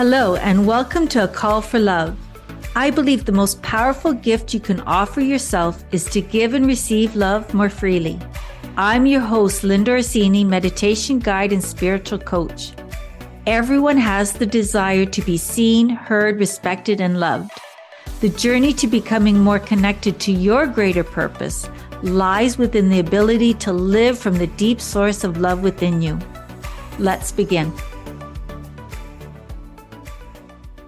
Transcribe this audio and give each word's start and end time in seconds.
Hello, 0.00 0.36
and 0.36 0.66
welcome 0.66 1.06
to 1.08 1.24
A 1.24 1.28
Call 1.28 1.60
for 1.60 1.78
Love. 1.78 2.16
I 2.74 2.88
believe 2.88 3.26
the 3.26 3.32
most 3.32 3.60
powerful 3.60 4.14
gift 4.14 4.54
you 4.54 4.58
can 4.58 4.80
offer 4.86 5.20
yourself 5.20 5.84
is 5.92 6.06
to 6.06 6.22
give 6.22 6.54
and 6.54 6.66
receive 6.66 7.14
love 7.14 7.52
more 7.52 7.68
freely. 7.68 8.18
I'm 8.78 9.04
your 9.04 9.20
host, 9.20 9.62
Linda 9.62 9.90
Orsini, 9.90 10.42
meditation 10.42 11.18
guide 11.18 11.52
and 11.52 11.62
spiritual 11.62 12.18
coach. 12.18 12.72
Everyone 13.46 13.98
has 13.98 14.32
the 14.32 14.46
desire 14.46 15.04
to 15.04 15.20
be 15.20 15.36
seen, 15.36 15.90
heard, 15.90 16.40
respected, 16.40 17.02
and 17.02 17.20
loved. 17.20 17.50
The 18.22 18.30
journey 18.30 18.72
to 18.72 18.86
becoming 18.86 19.38
more 19.38 19.58
connected 19.58 20.18
to 20.20 20.32
your 20.32 20.66
greater 20.66 21.04
purpose 21.04 21.68
lies 22.02 22.56
within 22.56 22.88
the 22.88 23.00
ability 23.00 23.52
to 23.52 23.72
live 23.74 24.18
from 24.18 24.38
the 24.38 24.46
deep 24.46 24.80
source 24.80 25.24
of 25.24 25.36
love 25.36 25.62
within 25.62 26.00
you. 26.00 26.18
Let's 26.98 27.32
begin. 27.32 27.70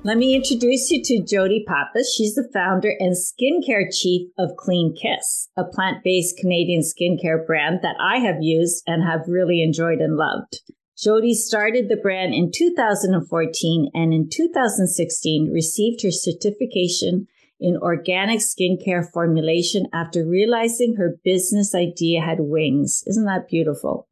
Let 0.05 0.19
me 0.19 0.35
introduce 0.35 0.91
you 0.91 1.01
to 1.01 1.23
Jodie 1.23 1.65
Pappas. 1.65 2.13
She's 2.13 2.35
the 2.35 2.49
founder 2.53 2.93
and 2.99 3.15
skincare 3.15 3.87
chief 3.89 4.31
of 4.37 4.57
Clean 4.57 4.93
Kiss, 5.01 5.49
a 5.57 5.63
plant 5.63 6.03
based 6.03 6.39
Canadian 6.39 6.81
skincare 6.81 7.47
brand 7.47 7.83
that 7.83 7.95
I 8.01 8.19
have 8.19 8.39
used 8.41 8.83
and 8.85 9.05
have 9.05 9.29
really 9.29 9.63
enjoyed 9.63 10.01
and 10.01 10.17
loved. 10.17 10.61
Jodie 10.99 11.35
started 11.35 11.89
the 11.89 11.97
brand 11.97 12.35
in 12.35 12.51
2014 12.53 13.91
and 13.95 14.13
in 14.13 14.29
2016 14.29 15.53
received 15.53 16.03
her 16.03 16.11
certification 16.11 17.29
in 17.61 17.77
organic 17.77 18.41
skincare 18.41 19.09
formulation 19.09 19.87
after 19.93 20.27
realizing 20.27 20.97
her 20.97 21.21
business 21.23 21.77
idea 21.77 22.21
had 22.21 22.39
wings. 22.41 23.05
Isn't 23.07 23.27
that 23.27 23.47
beautiful? 23.49 24.09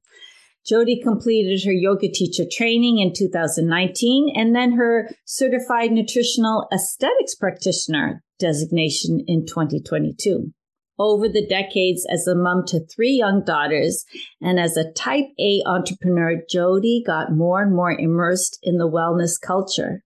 Jodie 0.69 1.03
completed 1.03 1.65
her 1.65 1.73
yoga 1.73 2.09
teacher 2.09 2.45
training 2.51 2.99
in 2.99 3.13
2019 3.15 4.33
and 4.35 4.55
then 4.55 4.73
her 4.73 5.09
certified 5.25 5.91
nutritional 5.91 6.69
aesthetics 6.73 7.35
practitioner 7.35 8.23
designation 8.39 9.25
in 9.27 9.47
2022. 9.47 10.53
Over 10.99 11.29
the 11.29 11.47
decades 11.47 12.07
as 12.11 12.27
a 12.27 12.35
mom 12.35 12.65
to 12.67 12.85
three 12.87 13.13
young 13.13 13.43
daughters 13.43 14.05
and 14.43 14.61
as 14.61 14.77
a 14.77 14.93
type 14.93 15.27
A 15.39 15.63
entrepreneur, 15.65 16.43
Jodie 16.53 17.05
got 17.07 17.33
more 17.33 17.63
and 17.63 17.75
more 17.75 17.93
immersed 17.93 18.59
in 18.63 18.77
the 18.77 18.89
wellness 18.89 19.41
culture. 19.41 20.03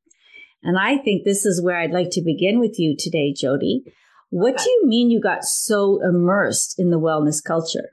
And 0.62 0.78
I 0.78 0.98
think 0.98 1.24
this 1.24 1.44
is 1.44 1.60
where 1.60 1.78
I'd 1.78 1.90
like 1.90 2.10
to 2.12 2.22
begin 2.22 2.60
with 2.60 2.78
you 2.78 2.94
today, 2.96 3.34
Jodie. 3.34 3.80
What 4.30 4.56
do 4.56 4.70
you 4.70 4.82
mean 4.86 5.10
you 5.10 5.20
got 5.20 5.44
so 5.44 6.00
immersed 6.02 6.76
in 6.78 6.90
the 6.90 6.98
wellness 6.98 7.42
culture? 7.44 7.90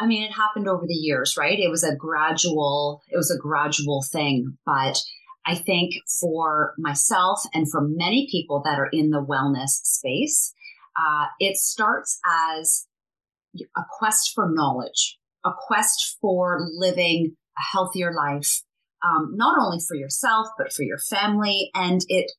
I 0.00 0.06
mean, 0.06 0.22
it 0.22 0.32
happened 0.32 0.66
over 0.66 0.86
the 0.86 0.94
years, 0.94 1.34
right? 1.38 1.58
It 1.58 1.70
was 1.70 1.84
a 1.84 1.94
gradual, 1.94 3.02
it 3.10 3.16
was 3.16 3.30
a 3.30 3.38
gradual 3.38 4.02
thing. 4.10 4.56
But 4.64 4.98
I 5.46 5.54
think 5.54 5.92
for 6.20 6.74
myself 6.78 7.40
and 7.52 7.70
for 7.70 7.86
many 7.86 8.26
people 8.30 8.62
that 8.64 8.78
are 8.78 8.88
in 8.90 9.10
the 9.10 9.22
wellness 9.22 9.68
space, 9.84 10.54
uh, 10.98 11.26
it 11.38 11.56
starts 11.58 12.18
as 12.26 12.86
a 13.76 13.82
quest 13.98 14.32
for 14.34 14.50
knowledge, 14.50 15.18
a 15.44 15.50
quest 15.66 16.16
for 16.20 16.66
living 16.72 17.36
a 17.58 17.62
healthier 17.72 18.12
life, 18.12 18.62
um, 19.04 19.32
not 19.34 19.58
only 19.60 19.78
for 19.86 19.96
yourself, 19.96 20.48
but 20.56 20.72
for 20.72 20.82
your 20.82 20.98
family. 20.98 21.70
And 21.74 22.00
it, 22.08 22.32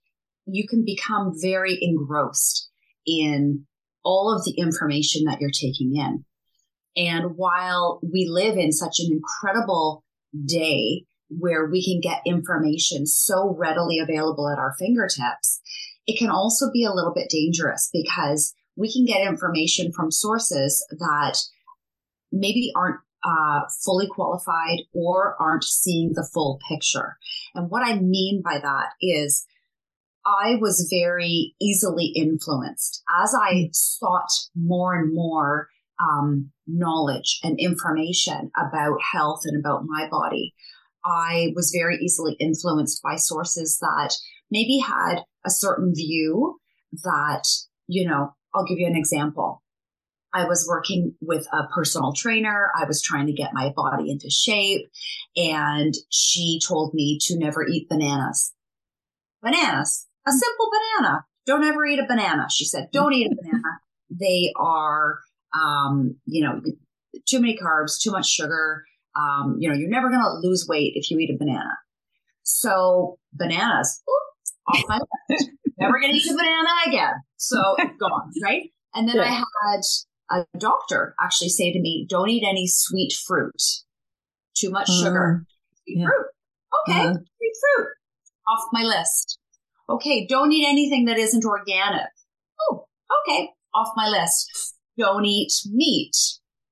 you 0.48 0.68
can 0.68 0.84
become 0.84 1.34
very 1.40 1.78
engrossed 1.80 2.70
in 3.06 3.66
all 4.03 4.36
of 4.36 4.44
the 4.46 4.59
information 4.59 5.25
that 5.25 5.40
you're 5.40 5.52
taking 5.52 5.96
in. 5.96 6.25
And 6.95 7.38
while 7.38 8.00
we 8.02 8.28
live 8.30 8.58
in 8.58 8.72
such 8.72 9.00
an 9.00 9.11
incredible 9.11 10.03
day 10.45 11.06
where 11.30 11.70
we 11.70 11.84
can 11.84 12.02
get 12.02 12.22
information 12.25 13.06
so 13.06 13.56
readily 13.57 14.00
available 14.00 14.50
at 14.50 14.59
our 14.59 14.75
fingertips, 14.78 15.62
it 16.06 16.18
can 16.18 16.30
also 16.30 16.72
be 16.72 16.84
a 16.84 16.94
little 16.94 17.13
bit 17.13 17.30
dangerous 17.30 17.90
because 17.94 18.53
we 18.75 18.91
can 18.91 19.06
get 19.06 19.25
information 19.25 19.91
from 19.91 20.12
sources 20.12 20.85
that 20.91 21.38
maybe 22.31 22.72
aren't 22.75 23.00
uh, 23.24 23.62
fully 23.85 24.07
qualified 24.07 24.80
or 24.94 25.35
aren't 25.40 25.63
seeing 25.63 26.13
the 26.13 26.28
full 26.34 26.59
picture. 26.68 27.18
And 27.53 27.69
what 27.69 27.85
I 27.85 28.00
mean 28.00 28.41
by 28.44 28.59
that 28.59 28.90
is 29.00 29.46
I 30.25 30.56
was 30.59 30.88
very 30.90 31.56
easily 31.62 32.07
influenced 32.16 33.03
as 33.22 33.34
I 33.35 33.69
sought 33.74 34.30
more 34.56 34.96
and 34.96 35.13
more 35.13 35.69
um, 36.01 36.51
knowledge 36.67 37.39
and 37.44 37.59
information 37.59 38.51
about 38.57 38.97
health 39.13 39.41
and 39.45 39.59
about 39.59 39.84
my 39.85 40.07
body. 40.09 40.53
I 41.06 41.51
was 41.56 41.75
very 41.75 41.97
easily 41.97 42.34
influenced 42.39 43.01
by 43.01 43.16
sources 43.16 43.78
that 43.81 44.16
maybe 44.50 44.79
had 44.79 45.23
a 45.45 45.50
certain 45.50 45.94
view 45.95 46.59
that, 47.03 47.44
you 47.88 48.07
know, 48.07 48.35
I'll 48.53 48.66
give 48.66 48.78
you 48.78 48.88
an 48.88 48.95
example. 48.95 49.63
I 50.34 50.45
was 50.45 50.67
working 50.67 51.16
with 51.19 51.45
a 51.51 51.67
personal 51.67 52.13
trainer. 52.13 52.72
I 52.75 52.85
was 52.85 53.01
trying 53.01 53.28
to 53.28 53.33
get 53.33 53.53
my 53.53 53.73
body 53.75 54.12
into 54.12 54.29
shape 54.29 54.89
and 55.35 55.94
she 56.09 56.59
told 56.66 56.94
me 56.94 57.18
to 57.23 57.38
never 57.38 57.66
eat 57.66 57.89
bananas. 57.89 58.53
Bananas, 59.41 60.07
a 60.25 60.31
simple 60.31 60.69
banana. 60.72 61.25
Don't 61.45 61.63
ever 61.63 61.85
eat 61.85 62.00
a 62.00 62.06
banana. 62.07 62.47
She 62.50 62.66
said, 62.66 62.89
don't 62.94 63.13
eat 63.13 63.31
a 63.31 63.35
banana. 63.35 63.62
They 64.13 64.51
are 64.57 65.19
um, 65.53 66.16
you 66.25 66.44
know, 66.44 66.62
too 67.28 67.39
many 67.39 67.57
carbs, 67.57 68.00
too 68.00 68.12
much 68.12 68.28
sugar. 68.28 68.84
Um, 69.16 69.57
you 69.59 69.69
know, 69.69 69.75
you're 69.75 69.89
never 69.89 70.09
going 70.09 70.22
to 70.22 70.47
lose 70.47 70.66
weight 70.67 70.94
if 70.95 71.12
you 71.12 71.19
eat 71.19 71.29
a 71.29 71.38
banana. 71.38 71.78
So 72.44 73.17
bananas, 73.34 74.01
off 74.67 74.84
my 74.88 75.00
list. 75.29 75.50
never 75.78 76.00
going 76.00 76.12
to 76.12 76.17
eat 76.17 76.31
a 76.31 76.34
banana 76.34 76.69
again. 76.88 77.13
So 77.38 77.57
gone, 78.00 78.31
right? 78.44 78.72
And 78.94 79.07
then 79.07 79.19
I 79.19 79.28
had 79.28 79.81
a 80.29 80.45
doctor 80.57 81.16
actually 81.22 81.50
say 81.50 81.72
to 81.72 81.79
me, 81.79 82.06
don't 82.09 82.29
eat 82.29 82.44
any 82.47 82.68
sweet 82.68 83.13
fruit. 83.13 83.62
Too 84.56 84.69
much 84.69 84.89
uh, 84.89 85.03
sugar. 85.03 85.45
Sweet 85.83 86.00
yeah. 86.00 86.06
fruit. 86.06 86.25
Okay. 86.89 87.07
Uh, 87.07 87.13
sweet 87.13 87.53
fruit. 87.62 87.88
Off 88.47 88.68
my 88.73 88.83
list. 88.83 89.38
Okay. 89.89 90.25
Don't 90.28 90.51
eat 90.51 90.68
anything 90.68 91.06
that 91.06 91.18
isn't 91.18 91.45
organic. 91.45 92.07
Oh, 92.59 92.85
okay. 93.22 93.50
Off 93.73 93.89
my 93.95 94.07
list 94.07 94.75
don't 94.97 95.25
eat 95.25 95.53
meat 95.66 96.16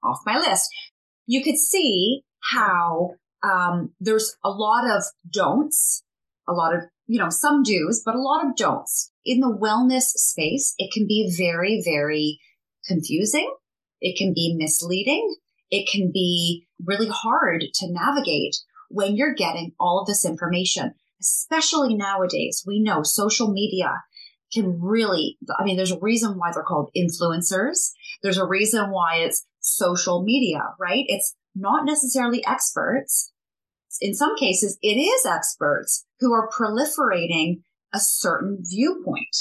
off 0.03 0.19
my 0.25 0.37
list. 0.37 0.69
You 1.25 1.43
could 1.43 1.57
see 1.57 2.23
how 2.51 3.15
um, 3.43 3.91
there's 3.99 4.35
a 4.43 4.49
lot 4.49 4.89
of 4.89 5.03
don'ts, 5.29 6.03
a 6.47 6.53
lot 6.53 6.75
of, 6.75 6.81
you 7.07 7.19
know, 7.19 7.29
some 7.29 7.63
do's, 7.63 8.01
but 8.03 8.15
a 8.15 8.21
lot 8.21 8.45
of 8.45 8.55
don'ts. 8.55 9.11
In 9.25 9.39
the 9.39 9.55
wellness 9.55 10.07
space, 10.15 10.73
it 10.77 10.91
can 10.93 11.07
be 11.07 11.33
very, 11.37 11.81
very 11.83 12.39
confusing. 12.85 13.53
It 14.01 14.17
can 14.17 14.33
be 14.33 14.55
misleading. 14.57 15.35
It 15.69 15.87
can 15.91 16.11
be 16.11 16.67
really 16.83 17.09
hard 17.09 17.63
to 17.75 17.91
navigate 17.91 18.57
when 18.89 19.15
you're 19.15 19.35
getting 19.35 19.73
all 19.79 19.99
of 19.99 20.07
this 20.07 20.25
information, 20.25 20.95
especially 21.21 21.95
nowadays. 21.95 22.63
We 22.65 22.81
know 22.81 23.03
social 23.03 23.51
media 23.51 24.01
can 24.53 24.79
really, 24.81 25.37
I 25.59 25.63
mean, 25.63 25.77
there's 25.77 25.91
a 25.91 25.99
reason 25.99 26.37
why 26.37 26.51
they're 26.53 26.63
called 26.63 26.91
influencers. 26.95 27.91
There's 28.23 28.37
a 28.37 28.47
reason 28.47 28.91
why 28.91 29.17
it's 29.17 29.45
social 29.59 30.23
media, 30.23 30.61
right? 30.79 31.05
It's 31.07 31.35
not 31.55 31.85
necessarily 31.85 32.45
experts. 32.45 33.31
In 34.01 34.13
some 34.13 34.35
cases, 34.37 34.77
it 34.81 34.95
is 34.95 35.25
experts 35.25 36.05
who 36.19 36.33
are 36.33 36.49
proliferating 36.49 37.61
a 37.93 37.99
certain 37.99 38.59
viewpoint. 38.61 39.35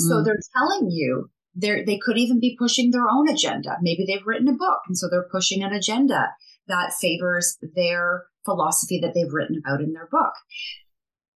Mm. 0.00 0.08
So 0.08 0.22
they're 0.22 0.38
telling 0.56 0.90
you 0.90 1.30
they 1.54 1.82
they 1.84 1.98
could 1.98 2.18
even 2.18 2.40
be 2.40 2.56
pushing 2.58 2.90
their 2.90 3.08
own 3.08 3.28
agenda. 3.28 3.76
Maybe 3.80 4.04
they've 4.06 4.26
written 4.26 4.48
a 4.48 4.52
book 4.52 4.80
and 4.86 4.96
so 4.96 5.08
they're 5.08 5.28
pushing 5.30 5.62
an 5.62 5.72
agenda 5.72 6.30
that 6.68 6.94
favors 7.00 7.56
their 7.74 8.24
philosophy 8.44 8.98
that 9.00 9.12
they've 9.14 9.32
written 9.32 9.60
about 9.64 9.80
in 9.80 9.92
their 9.92 10.08
book. 10.10 10.32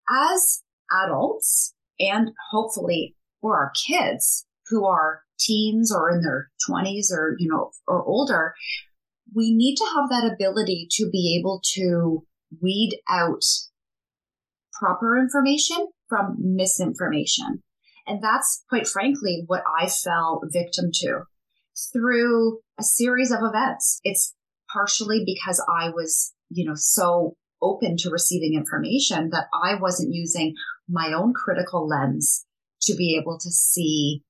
As 0.08 0.62
adults, 1.04 1.74
and 2.00 2.30
hopefully 2.50 3.14
for 3.40 3.56
our 3.56 3.72
kids 3.86 4.46
who 4.68 4.86
are 4.86 5.22
teens 5.38 5.92
or 5.94 6.10
in 6.10 6.22
their 6.22 6.50
20s 6.68 7.12
or, 7.12 7.36
you 7.38 7.48
know, 7.48 7.70
or 7.86 8.02
older, 8.04 8.54
we 9.34 9.54
need 9.54 9.76
to 9.76 9.86
have 9.94 10.08
that 10.10 10.30
ability 10.32 10.88
to 10.92 11.08
be 11.10 11.38
able 11.38 11.60
to 11.74 12.24
weed 12.60 12.98
out 13.08 13.44
proper 14.72 15.18
information 15.18 15.88
from 16.08 16.36
misinformation. 16.38 17.62
And 18.06 18.22
that's 18.22 18.64
quite 18.68 18.88
frankly 18.88 19.44
what 19.46 19.62
I 19.80 19.86
fell 19.86 20.40
victim 20.52 20.86
to 20.94 21.22
through 21.92 22.58
a 22.78 22.82
series 22.82 23.30
of 23.30 23.38
events. 23.42 24.00
It's 24.02 24.34
partially 24.72 25.22
because 25.24 25.64
I 25.68 25.90
was, 25.90 26.32
you 26.48 26.66
know, 26.66 26.74
so 26.74 27.36
open 27.62 27.96
to 27.98 28.10
receiving 28.10 28.54
information 28.54 29.30
that 29.30 29.46
I 29.52 29.74
wasn't 29.74 30.14
using 30.14 30.54
my 30.90 31.12
own 31.12 31.32
critical 31.32 31.86
lens 31.86 32.44
to 32.82 32.94
be 32.94 33.16
able 33.16 33.38
to 33.38 33.50
see 33.50 34.22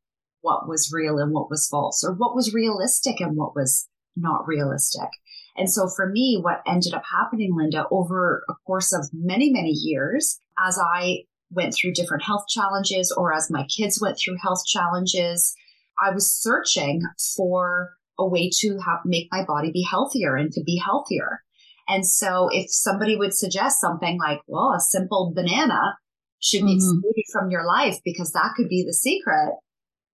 what 0.43 0.69
was 0.69 0.93
real 0.93 1.19
and 1.19 1.33
what 1.33 1.51
was 1.51 1.69
false 1.69 2.05
or 2.05 2.13
what 2.15 2.35
was 2.35 2.55
realistic 2.55 3.21
and 3.21 3.37
what 3.37 3.55
was 3.55 3.89
not 4.17 4.47
realistic. 4.47 5.09
And 5.57 5.71
so 5.71 5.89
for 5.89 6.09
me, 6.09 6.39
what 6.41 6.63
ended 6.67 6.95
up 6.95 7.03
happening, 7.11 7.55
Linda, 7.57 7.87
over 7.91 8.45
a 8.49 8.55
course 8.67 8.93
of 8.93 9.11
many, 9.13 9.51
many 9.51 9.71
years, 9.71 10.39
as 10.59 10.79
I 10.79 11.25
went 11.51 11.75
through 11.75 11.93
different 11.93 12.23
health 12.23 12.45
challenges 12.49 13.13
or 13.13 13.35
as 13.35 13.51
my 13.51 13.67
kids 13.67 14.01
went 14.01 14.19
through 14.19 14.39
health 14.41 14.65
challenges, 14.65 15.55
I 16.03 16.11
was 16.11 16.33
searching 16.33 17.03
for 17.37 17.91
a 18.19 18.27
way 18.27 18.51
to 18.61 18.79
have, 18.79 19.01
make 19.05 19.29
my 19.31 19.45
body 19.45 19.71
be 19.73 19.87
healthier 19.89 20.37
and 20.37 20.53
to 20.53 20.63
be 20.63 20.81
healthier. 20.83 21.43
And 21.89 22.07
so 22.07 22.49
if 22.53 22.71
somebody 22.71 23.17
would 23.17 23.35
suggest 23.35 23.81
something 23.81 24.19
like, 24.19 24.41
well, 24.47 24.73
a 24.77 24.81
simple 24.81 25.33
banana 25.35 25.97
should 26.41 26.65
be 26.65 26.73
mm-hmm. 26.73 26.77
excluded 26.77 27.25
from 27.33 27.51
your 27.51 27.67
life 27.67 27.99
because 28.05 28.33
that 28.33 28.53
could 28.57 28.69
be 28.69 28.85
the 28.87 28.95
secret, 28.95 29.57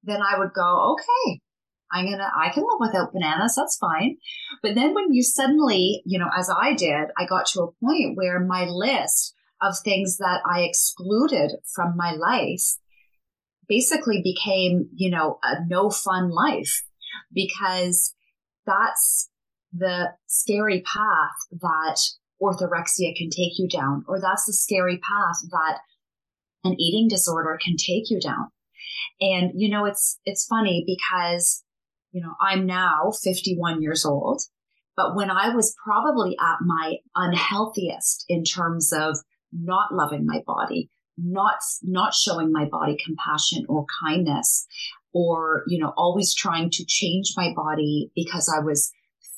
then 0.03 0.21
I 0.23 0.39
would 0.39 0.53
go, 0.55 0.95
okay, 0.95 1.41
I'm 1.93 2.11
gonna, 2.11 2.31
I 2.37 2.51
can 2.51 2.65
live 2.65 2.81
without 2.81 3.13
bananas. 3.13 3.55
That's 3.57 3.77
fine. 3.77 4.17
But 4.63 4.75
then 4.75 4.95
when 4.95 5.13
you 5.13 5.23
suddenly, 5.23 6.03
you 6.05 6.19
know, 6.19 6.29
as 6.37 6.51
I 6.51 6.75
did, 6.75 7.09
I 7.17 7.27
got 7.27 7.47
to 7.47 7.63
a 7.63 7.73
point 7.85 8.17
where 8.17 8.41
my 8.41 8.67
list 8.67 9.35
of 9.63 9.79
things 9.79 10.19
that 10.19 10.41
I 10.51 10.63
excluded 10.63 11.53
from 11.75 11.97
my 11.97 12.13
life 12.13 12.77
basically 13.69 14.21
became, 14.23 14.89
you 14.95 15.11
know, 15.11 15.39
a 15.43 15.65
no 15.67 15.91
fun 15.91 16.31
life 16.31 16.83
because 17.33 18.15
that's 18.67 19.31
the 19.73 20.13
scary 20.27 20.83
path 20.83 21.61
that 21.61 22.01
orthorexia 22.43 23.17
can 23.17 23.31
take 23.31 23.59
you 23.59 23.69
down, 23.69 24.05
or 24.09 24.21
that's 24.21 24.45
the 24.47 24.53
scary 24.53 24.99
path 24.99 25.37
that 25.51 25.79
an 26.67 26.81
eating 26.81 27.09
disorder 27.09 27.59
can 27.63 27.77
take 27.77 28.11
you 28.11 28.21
down. 28.21 28.49
And, 29.21 29.53
you 29.55 29.71
know, 29.71 29.87
it's, 29.87 30.19
it's 30.25 30.47
funny 30.47 30.85
because, 30.87 31.63
you 32.13 32.21
know, 32.23 32.35
I'm 32.41 32.67
now 32.67 33.13
51 33.23 33.83
years 33.83 34.05
old, 34.05 34.43
but 34.97 35.15
when 35.15 35.31
I 35.31 35.55
was 35.55 35.75
probably 35.83 36.37
at 36.41 36.59
my 36.63 36.97
unhealthiest 37.15 38.25
in 38.29 38.45
terms 38.45 38.93
of 38.93 39.17
not 39.53 39.93
loving 39.93 40.27
my 40.27 40.43
body, 40.47 40.91
not, 41.17 41.57
not 41.83 42.15
showing 42.15 42.53
my 42.53 42.67
body 42.67 42.97
compassion 43.03 43.65
or 43.69 43.87
kindness, 44.05 44.67
or, 45.15 45.65
you 45.67 45.79
know, 45.79 45.95
always 45.97 46.35
trying 46.35 46.69
to 46.71 46.85
change 46.87 47.33
my 47.37 47.53
body 47.57 48.11
because 48.15 48.53
I 48.55 48.63
was 48.63 48.93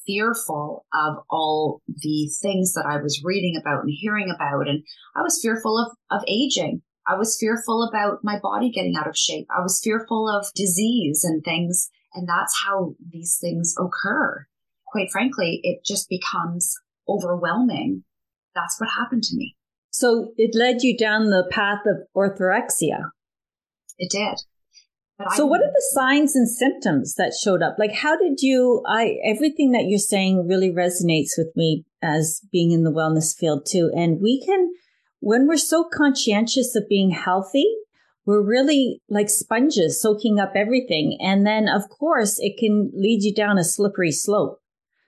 fearful 0.08 0.86
of 0.92 1.19
all 1.28 1.82
the 1.86 2.30
things 2.40 2.72
that 2.72 2.86
I 2.86 3.00
was 3.00 3.22
reading 3.22 3.56
about 3.60 3.82
and 3.82 3.92
hearing 3.92 4.32
about. 4.34 4.66
And 4.66 4.82
I 5.14 5.22
was 5.22 5.38
fearful 5.40 5.78
of, 5.78 5.92
of 6.10 6.25
aging. 6.26 6.82
I 7.08 7.16
was 7.16 7.38
fearful 7.40 7.82
about 7.82 8.19
my 8.22 8.38
body 8.38 8.70
getting 8.70 8.94
out 8.96 9.08
of 9.08 9.16
shape. 9.16 9.46
I 9.50 9.62
was 9.62 9.81
fearful 9.82 10.28
of 10.28 10.46
disease 10.55 11.25
and 11.25 11.43
things. 11.43 11.88
And 12.14 12.28
that's 12.28 12.55
how 12.64 12.94
these 13.10 13.38
things 13.40 13.75
occur. 13.78 14.46
Quite 14.87 15.10
frankly, 15.10 15.60
it 15.62 15.84
just 15.84 16.08
becomes 16.08 16.75
overwhelming. 17.08 18.05
That's 18.55 18.78
what 18.78 18.90
happened 18.90 19.22
to 19.25 19.37
me. 19.37 19.56
So 19.90 20.32
it 20.37 20.55
led 20.55 20.82
you 20.82 20.96
down 20.96 21.31
the 21.31 21.49
path 21.50 21.81
of 21.87 21.96
orthorexia. 22.14 23.11
It 23.99 24.11
did. 24.11 24.40
But 25.19 25.32
so 25.32 25.46
what 25.46 25.61
are 25.61 25.70
the 25.70 25.90
signs 25.93 26.37
and 26.37 26.49
symptoms 26.49 27.14
that 27.14 27.34
showed 27.43 27.62
up? 27.62 27.76
Like 27.78 27.93
how 27.93 28.16
did 28.16 28.40
you 28.40 28.82
I 28.87 29.16
everything 29.25 29.72
that 29.72 29.87
you're 29.87 29.99
saying 29.99 30.46
really 30.46 30.70
resonates 30.70 31.31
with 31.37 31.50
me 31.56 31.84
as 32.00 32.40
being 32.52 32.70
in 32.70 32.84
the 32.84 32.93
wellness 32.93 33.37
field 33.37 33.66
too. 33.69 33.90
And 33.96 34.20
we 34.20 34.40
can 34.44 34.70
when 35.20 35.46
we're 35.46 35.56
so 35.56 35.84
conscientious 35.84 36.74
of 36.76 36.88
being 36.88 37.10
healthy, 37.10 37.66
we're 38.24 38.42
really 38.42 39.00
like 39.08 39.30
sponges 39.30 40.00
soaking 40.00 40.38
up 40.38 40.52
everything. 40.54 41.18
And 41.20 41.46
then, 41.46 41.68
of 41.68 41.88
course, 41.88 42.38
it 42.38 42.58
can 42.58 42.90
lead 42.94 43.22
you 43.22 43.34
down 43.34 43.58
a 43.58 43.64
slippery 43.64 44.12
slope. 44.12 44.60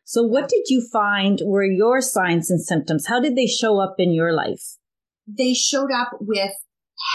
So, 0.04 0.22
what 0.22 0.48
did 0.48 0.64
you 0.68 0.86
find 0.92 1.40
were 1.44 1.64
your 1.64 2.00
signs 2.00 2.50
and 2.50 2.60
symptoms? 2.60 3.06
How 3.06 3.20
did 3.20 3.36
they 3.36 3.46
show 3.46 3.78
up 3.78 3.96
in 3.98 4.12
your 4.12 4.32
life? 4.32 4.76
They 5.26 5.54
showed 5.54 5.92
up 5.92 6.16
with 6.20 6.50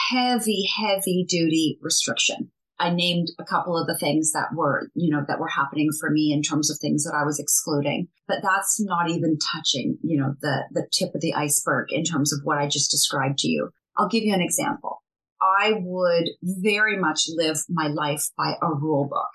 heavy, 0.10 0.66
heavy 0.78 1.26
duty 1.28 1.78
restriction. 1.82 2.52
I 2.78 2.90
named 2.90 3.30
a 3.40 3.46
couple 3.46 3.78
of 3.78 3.88
the 3.88 3.98
things 3.98 4.32
that 4.34 4.50
were, 4.54 4.90
you 4.96 5.10
know, 5.10 5.24
that 5.28 5.40
were 5.40 5.48
happening 5.48 5.90
for 5.98 6.10
me 6.10 6.34
in 6.34 6.42
terms 6.42 6.70
of 6.70 6.78
things 6.78 7.04
that 7.06 7.16
I 7.16 7.24
was 7.24 7.40
excluding. 7.40 8.10
But 8.28 8.40
that's 8.44 8.82
not 8.82 9.10
even 9.10 9.38
touching, 9.38 9.98
you 10.04 10.20
know, 10.20 10.36
the, 10.42 10.64
the 10.72 10.88
tip 10.92 11.16
of 11.16 11.22
the 11.22 11.34
iceberg 11.34 11.88
in 11.92 12.04
terms 12.04 12.34
of 12.34 12.40
what 12.44 12.58
I 12.58 12.68
just 12.68 12.92
described 12.92 13.40
to 13.40 13.48
you. 13.48 13.70
I'll 13.98 14.10
give 14.10 14.24
you 14.24 14.34
an 14.34 14.42
example. 14.42 15.04
I 15.42 15.74
would 15.78 16.30
very 16.42 16.98
much 16.98 17.26
live 17.30 17.58
my 17.70 17.88
life 17.88 18.30
by 18.38 18.56
a 18.62 18.74
rule 18.74 19.08
book. 19.10 19.32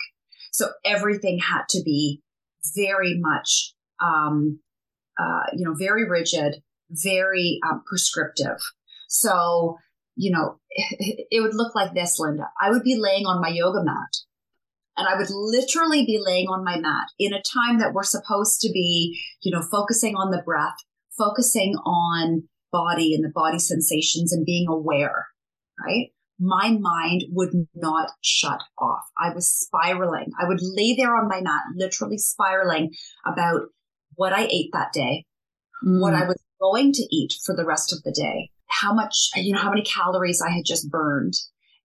So 0.53 0.71
everything 0.85 1.39
had 1.39 1.63
to 1.71 1.83
be 1.83 2.21
very 2.75 3.19
much, 3.19 3.75
um, 4.03 4.61
uh, 5.19 5.47
you 5.55 5.65
know, 5.65 5.75
very 5.79 6.09
rigid, 6.09 6.57
very 6.91 7.59
um, 7.67 7.83
prescriptive. 7.87 8.59
So 9.09 9.79
you 10.17 10.31
know, 10.31 10.59
it 10.71 11.41
would 11.41 11.55
look 11.55 11.75
like 11.75 11.95
this, 11.95 12.19
Linda. 12.19 12.49
I 12.61 12.71
would 12.71 12.83
be 12.83 12.97
laying 12.99 13.27
on 13.27 13.41
my 13.41 13.49
yoga 13.49 13.85
mat 13.85 14.13
and 14.97 15.09
I 15.09 15.17
would 15.17 15.31
literally 15.31 16.05
be 16.05 16.21
laying 16.23 16.49
on 16.49 16.65
my 16.65 16.79
mat 16.79 17.09
in 17.19 17.33
a 17.33 17.43
time 17.43 17.79
that 17.79 17.95
we're 17.95 18.03
supposed 18.03 18.61
to 18.61 18.71
be, 18.71 19.19
you 19.43 19.51
know, 19.51 19.63
focusing 19.63 20.15
on 20.15 20.31
the 20.31 20.43
breath, 20.45 20.77
focusing 21.17 21.75
on 21.85 22.49
body 22.71 23.15
and 23.15 23.25
the 23.25 23.33
body 23.35 23.59
sensations 23.59 24.33
and 24.33 24.45
being 24.45 24.67
aware, 24.69 25.27
right? 25.83 26.09
My 26.39 26.77
mind 26.79 27.25
would 27.31 27.51
not 27.75 28.11
shut 28.23 28.63
off. 28.79 29.05
I 29.19 29.33
was 29.35 29.51
spiraling. 29.51 30.33
I 30.41 30.47
would 30.47 30.61
lay 30.61 30.95
there 30.95 31.17
on 31.17 31.29
my 31.29 31.41
mat, 31.41 31.63
literally 31.75 32.19
spiraling 32.19 32.93
about 33.27 33.63
what 34.15 34.33
I 34.33 34.47
ate 34.51 34.71
that 34.73 34.93
day, 34.93 35.25
mm. 35.85 36.01
what 36.01 36.15
I 36.15 36.27
was 36.27 36.41
going 36.61 36.93
to 36.93 37.03
eat 37.11 37.35
for 37.45 37.55
the 37.55 37.67
rest 37.67 37.93
of 37.93 38.03
the 38.03 38.13
day, 38.13 38.51
how 38.71 38.95
much, 38.95 39.31
you 39.37 39.53
know, 39.53 39.61
how 39.61 39.71
many 39.71 39.83
calories 39.83 40.41
I 40.41 40.51
had 40.51 40.65
just 40.65 40.91
burned. 40.91 41.35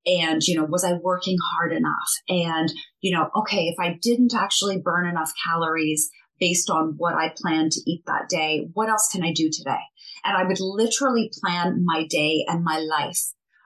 And, 0.05 0.41
you 0.43 0.55
know, 0.55 0.65
was 0.65 0.83
I 0.83 0.93
working 0.93 1.37
hard 1.53 1.73
enough? 1.73 2.09
And, 2.29 2.71
you 3.01 3.11
know, 3.11 3.29
okay, 3.35 3.65
if 3.65 3.75
I 3.79 3.97
didn't 4.01 4.35
actually 4.35 4.79
burn 4.79 5.07
enough 5.07 5.31
calories 5.43 6.09
based 6.39 6.69
on 6.69 6.93
what 6.97 7.15
I 7.15 7.33
planned 7.35 7.71
to 7.71 7.81
eat 7.89 8.03
that 8.05 8.29
day, 8.29 8.67
what 8.73 8.89
else 8.89 9.09
can 9.11 9.23
I 9.23 9.33
do 9.33 9.49
today? 9.51 9.81
And 10.23 10.37
I 10.37 10.43
would 10.43 10.59
literally 10.59 11.31
plan 11.41 11.83
my 11.85 12.05
day 12.07 12.45
and 12.47 12.63
my 12.63 12.77
life 12.77 13.19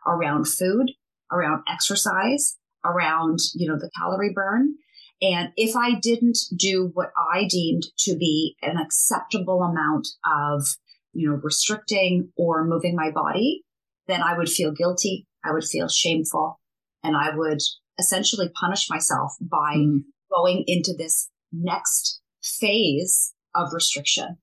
around 0.07 0.48
food, 0.48 0.92
around 1.31 1.63
exercise, 1.68 2.57
around, 2.86 3.39
you 3.54 3.68
know, 3.68 3.77
the 3.77 3.92
calorie 3.98 4.33
burn. 4.33 4.75
And 5.21 5.50
if 5.57 5.75
I 5.75 6.00
didn't 6.00 6.38
do 6.56 6.92
what 6.94 7.12
I 7.18 7.45
deemed 7.50 7.83
to 7.99 8.16
be 8.16 8.56
an 8.61 8.78
acceptable 8.78 9.61
amount 9.64 10.07
of 10.26 10.66
you 11.13 11.30
know, 11.30 11.39
restricting 11.42 12.31
or 12.37 12.66
moving 12.66 12.95
my 12.95 13.11
body, 13.11 13.63
then 14.07 14.21
I 14.21 14.37
would 14.37 14.49
feel 14.49 14.71
guilty. 14.71 15.28
I 15.44 15.54
would 15.54 15.63
feel 15.63 15.87
shameful 15.87 16.59
and 17.04 17.16
I 17.16 17.35
would 17.35 17.59
essentially 17.97 18.49
punish 18.59 18.89
myself 18.89 19.33
by 19.42 19.75
mm. 19.78 19.99
going 20.33 20.63
into 20.68 20.94
this 20.97 21.30
next 21.51 22.21
phase 22.44 23.33
of 23.56 23.73
restriction. 23.73 24.37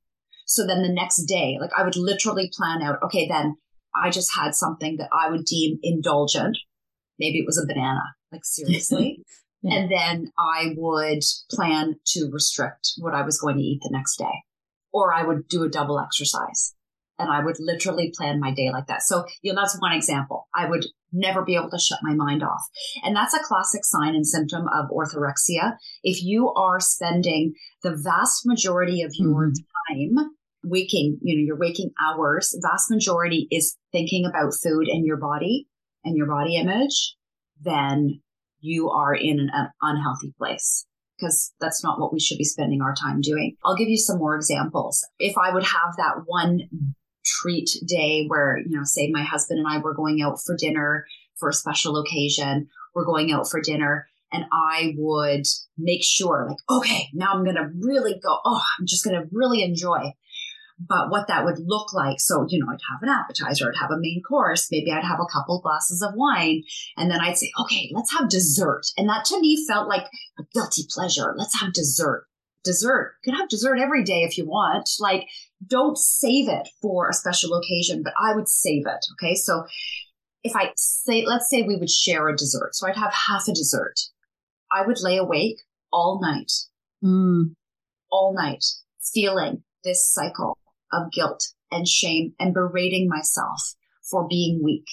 So 0.46 0.66
then 0.66 0.82
the 0.82 0.92
next 0.92 1.25
day, 1.25 1.58
like 1.61 1.70
I 1.76 1.82
would 1.82 1.96
literally 1.96 2.50
plan 2.56 2.82
out, 2.82 2.99
okay, 3.02 3.26
then 3.28 3.56
I 3.94 4.11
just 4.11 4.30
had 4.37 4.54
something 4.54 4.96
that 4.99 5.08
I 5.12 5.30
would 5.30 5.44
deem 5.44 5.78
indulgent. 5.82 6.56
Maybe 7.18 7.38
it 7.38 7.46
was 7.46 7.58
a 7.58 7.66
banana, 7.66 8.02
like 8.30 8.44
seriously. 8.44 9.25
yeah. 9.62 9.75
And 9.75 9.90
then 9.90 10.32
I 10.38 10.75
would 10.76 11.23
plan 11.50 11.96
to 12.08 12.30
restrict 12.30 12.92
what 12.99 13.14
I 13.14 13.23
was 13.23 13.40
going 13.40 13.56
to 13.56 13.62
eat 13.62 13.80
the 13.82 13.90
next 13.90 14.16
day 14.16 14.44
or 14.93 15.12
I 15.12 15.23
would 15.23 15.49
do 15.49 15.64
a 15.64 15.69
double 15.69 16.00
exercise 16.00 16.75
and 17.19 17.31
I 17.31 17.43
would 17.43 17.57
literally 17.59 18.12
plan 18.16 18.40
my 18.40 18.52
day 18.52 18.71
like 18.71 18.87
that. 18.87 19.02
So, 19.02 19.25
you 19.43 19.52
know, 19.52 19.61
that's 19.61 19.81
one 19.81 19.93
example. 19.93 20.49
I 20.55 20.69
would 20.69 20.85
never 21.12 21.43
be 21.43 21.55
able 21.55 21.71
to 21.71 21.78
shut 21.78 22.00
my 22.02 22.14
mind 22.14 22.43
off. 22.43 22.62
And 23.02 23.16
that's 23.16 23.35
a 23.35 23.43
classic 23.43 23.85
sign 23.85 24.14
and 24.14 24.26
symptom 24.26 24.66
of 24.69 24.90
orthorexia. 24.90 25.76
If 26.02 26.23
you 26.23 26.52
are 26.55 26.81
spending 26.81 27.55
the 27.83 27.97
vast 27.97 28.43
majority 28.45 29.02
of 29.02 29.12
your 29.14 29.49
mm-hmm. 29.49 30.14
time 30.14 30.31
waking, 30.62 31.19
you 31.23 31.37
know, 31.37 31.45
your 31.45 31.59
waking 31.59 31.93
hours, 32.05 32.55
vast 32.62 32.90
majority 32.90 33.47
is 33.50 33.76
thinking 33.93 34.26
about 34.26 34.55
food 34.55 34.88
and 34.88 35.07
your 35.07 35.16
body 35.16 35.66
and 36.05 36.16
your 36.16 36.26
body 36.26 36.57
image, 36.57 37.16
then 37.61 38.21
you 38.61 38.90
are 38.90 39.14
in 39.14 39.49
an 39.52 39.69
unhealthy 39.81 40.35
place 40.37 40.87
because 41.16 41.52
that's 41.61 41.82
not 41.82 41.99
what 41.99 42.12
we 42.12 42.20
should 42.20 42.38
be 42.38 42.44
spending 42.44 42.82
our 42.82 42.94
time 42.94 43.20
doing. 43.20 43.56
I'll 43.64 43.76
give 43.76 43.88
you 43.88 43.96
some 43.96 44.18
more 44.18 44.37
examples. 44.37 45.06
If 45.18 45.37
I 45.38 45.52
would 45.52 45.64
have 45.64 45.96
that 45.96 46.23
one 46.26 46.68
treat 47.25 47.70
day 47.87 48.26
where, 48.26 48.58
you 48.58 48.76
know, 48.76 48.85
say 48.85 49.11
my 49.11 49.23
husband 49.23 49.58
and 49.58 49.68
I 49.68 49.78
were 49.78 49.94
going 49.94 50.23
out 50.23 50.38
for 50.44 50.56
dinner 50.56 51.06
for 51.37 51.49
a 51.49 51.54
special 51.54 51.96
occasion, 51.96 52.68
we're 52.94 53.04
going 53.04 53.32
out 53.32 53.49
for 53.49 53.61
dinner 53.61 54.06
and 54.32 54.44
I 54.52 54.94
would 54.96 55.46
make 55.78 56.02
sure 56.02 56.46
like, 56.49 56.58
okay, 56.70 57.08
now 57.12 57.32
I'm 57.32 57.44
going 57.44 57.56
to 57.56 57.70
really 57.80 58.18
go, 58.23 58.38
oh, 58.44 58.62
I'm 58.78 58.87
just 58.87 59.04
going 59.04 59.20
to 59.20 59.28
really 59.32 59.62
enjoy 59.62 60.12
but 60.78 61.11
what 61.11 61.28
that 61.28 61.45
would 61.45 61.59
look 61.59 61.92
like. 61.92 62.21
So, 62.21 62.47
you 62.49 62.59
know, 62.59 62.66
I'd 62.71 62.78
have 62.90 63.02
an 63.02 63.09
appetizer, 63.09 63.68
I'd 63.68 63.80
have 63.80 63.90
a 63.90 63.99
main 63.99 64.23
course, 64.23 64.68
maybe 64.71 64.92
I'd 64.92 65.04
have 65.04 65.21
a 65.21 65.33
couple 65.33 65.61
glasses 65.61 66.02
of 66.02 66.14
wine, 66.14 66.62
and 66.97 67.11
then 67.11 67.21
I'd 67.21 67.38
say, 67.38 67.50
okay, 67.61 67.90
let's 67.95 68.12
have 68.12 68.28
dessert. 68.28 68.83
And 68.97 69.09
that 69.09 69.25
to 69.26 69.40
me 69.40 69.64
felt 69.66 69.88
like 69.88 70.06
a 70.38 70.45
guilty 70.52 70.83
pleasure. 70.88 71.35
Let's 71.37 71.59
have 71.61 71.73
dessert. 71.73 72.26
Dessert. 72.64 73.14
You 73.25 73.33
can 73.33 73.40
have 73.40 73.49
dessert 73.49 73.78
every 73.78 74.02
day 74.04 74.23
if 74.23 74.37
you 74.37 74.45
want. 74.45 74.90
Like, 74.99 75.26
don't 75.66 75.97
save 75.97 76.49
it 76.49 76.68
for 76.83 77.09
a 77.09 77.14
special 77.14 77.54
occasion, 77.54 78.02
but 78.02 78.12
I 78.21 78.35
would 78.35 78.49
save 78.49 78.87
it. 78.87 79.06
Okay. 79.12 79.35
So 79.35 79.64
if 80.42 80.54
I 80.54 80.73
say, 80.76 81.25
let's 81.26 81.49
say 81.49 81.62
we 81.62 81.76
would 81.76 81.90
share 81.90 82.28
a 82.28 82.37
dessert. 82.37 82.75
So 82.75 82.87
I'd 82.87 82.97
have 82.97 83.12
half 83.12 83.49
a 83.49 83.52
dessert. 83.52 83.95
I 84.71 84.85
would 84.87 85.00
lay 85.00 85.16
awake 85.16 85.59
all 85.92 86.21
night, 86.21 86.52
mm. 87.02 87.54
all 88.11 88.35
night, 88.35 88.64
feeling 89.14 89.62
this 89.85 90.12
cycle 90.12 90.59
of 90.93 91.12
guilt 91.12 91.45
and 91.71 91.87
shame 91.87 92.35
and 92.38 92.55
berating 92.55 93.09
myself 93.09 93.61
for 94.09 94.26
being 94.28 94.61
weak, 94.62 94.87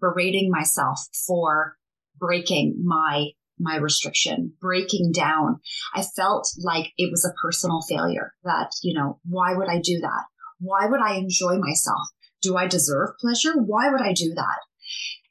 berating 0.00 0.50
myself 0.50 1.00
for 1.26 1.76
breaking 2.18 2.82
my 2.84 3.30
my 3.58 3.76
restriction, 3.76 4.52
breaking 4.60 5.12
down. 5.12 5.60
I 5.94 6.02
felt 6.02 6.46
like 6.62 6.92
it 6.98 7.10
was 7.10 7.24
a 7.24 7.34
personal 7.40 7.80
failure 7.88 8.34
that, 8.44 8.70
you 8.82 8.98
know, 8.98 9.18
why 9.24 9.54
would 9.54 9.68
I 9.68 9.80
do 9.80 9.98
that? 10.00 10.24
Why 10.58 10.86
would 10.86 11.00
I 11.00 11.14
enjoy 11.14 11.56
myself? 11.56 12.02
Do 12.42 12.56
I 12.56 12.66
deserve 12.66 13.10
pleasure? 13.18 13.54
Why 13.54 13.90
would 13.90 14.02
I 14.02 14.12
do 14.12 14.34
that? 14.34 14.58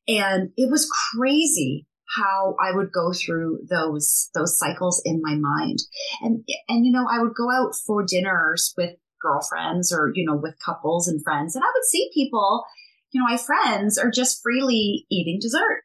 And 0.08 0.50
it 0.58 0.72
was 0.72 0.92
crazy 1.16 1.88
how 2.18 2.56
I 2.60 2.72
would 2.72 2.92
go 2.92 3.12
through 3.14 3.60
those 3.70 4.30
those 4.34 4.58
cycles 4.58 5.02
in 5.06 5.22
my 5.22 5.36
mind. 5.36 5.80
And 6.22 6.44
and 6.70 6.86
you 6.86 6.92
know, 6.92 7.08
I 7.10 7.20
would 7.20 7.36
go 7.36 7.52
out 7.52 7.74
for 7.86 8.04
dinners 8.04 8.74
with 8.78 8.92
girlfriends 9.26 9.92
or 9.92 10.12
you 10.14 10.26
know 10.26 10.36
with 10.36 10.56
couples 10.64 11.08
and 11.08 11.24
friends 11.24 11.56
and 11.56 11.64
I 11.64 11.68
would 11.74 11.86
see 11.86 12.12
people, 12.14 12.66
you 13.12 13.22
know, 13.22 13.28
my 13.28 13.38
friends 13.38 13.98
are 13.98 14.12
just 14.12 14.42
freely 14.44 15.06
eating 15.10 15.40
dessert. 15.42 15.84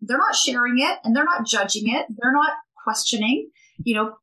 They're 0.00 0.18
not 0.18 0.34
sharing 0.34 0.78
it 0.78 0.98
and 1.04 1.14
they're 1.14 1.24
not 1.24 1.46
judging 1.46 1.84
it. 1.86 2.06
They're 2.08 2.32
not 2.32 2.52
questioning. 2.82 3.50
You 3.84 3.94
know, 3.94 4.14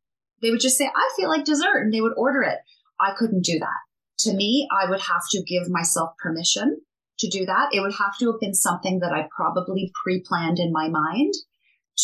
they 0.42 0.52
would 0.52 0.60
just 0.60 0.78
say, 0.78 0.90
"I 0.94 1.10
feel 1.16 1.30
like 1.30 1.46
dessert," 1.46 1.82
and 1.84 1.94
they 1.94 2.02
would 2.02 2.18
order 2.18 2.42
it. 2.42 2.60
I 3.00 3.14
couldn't 3.18 3.46
do 3.46 3.60
that. 3.60 3.80
To 4.20 4.34
me, 4.34 4.68
I 4.72 4.90
would 4.90 5.00
have 5.02 5.24
to 5.32 5.44
give 5.44 5.70
myself 5.70 6.12
permission 6.22 6.82
to 7.20 7.30
do 7.30 7.46
that. 7.46 7.70
It 7.72 7.82
would 7.82 7.96
have 7.96 8.18
to 8.20 8.32
have 8.32 8.40
been 8.40 8.54
something 8.54 9.00
that 9.00 9.14
I 9.14 9.28
probably 9.36 9.92
pre 10.04 10.22
planned 10.22 10.60
in 10.60 10.72
my 10.74 10.90
mind 10.90 11.34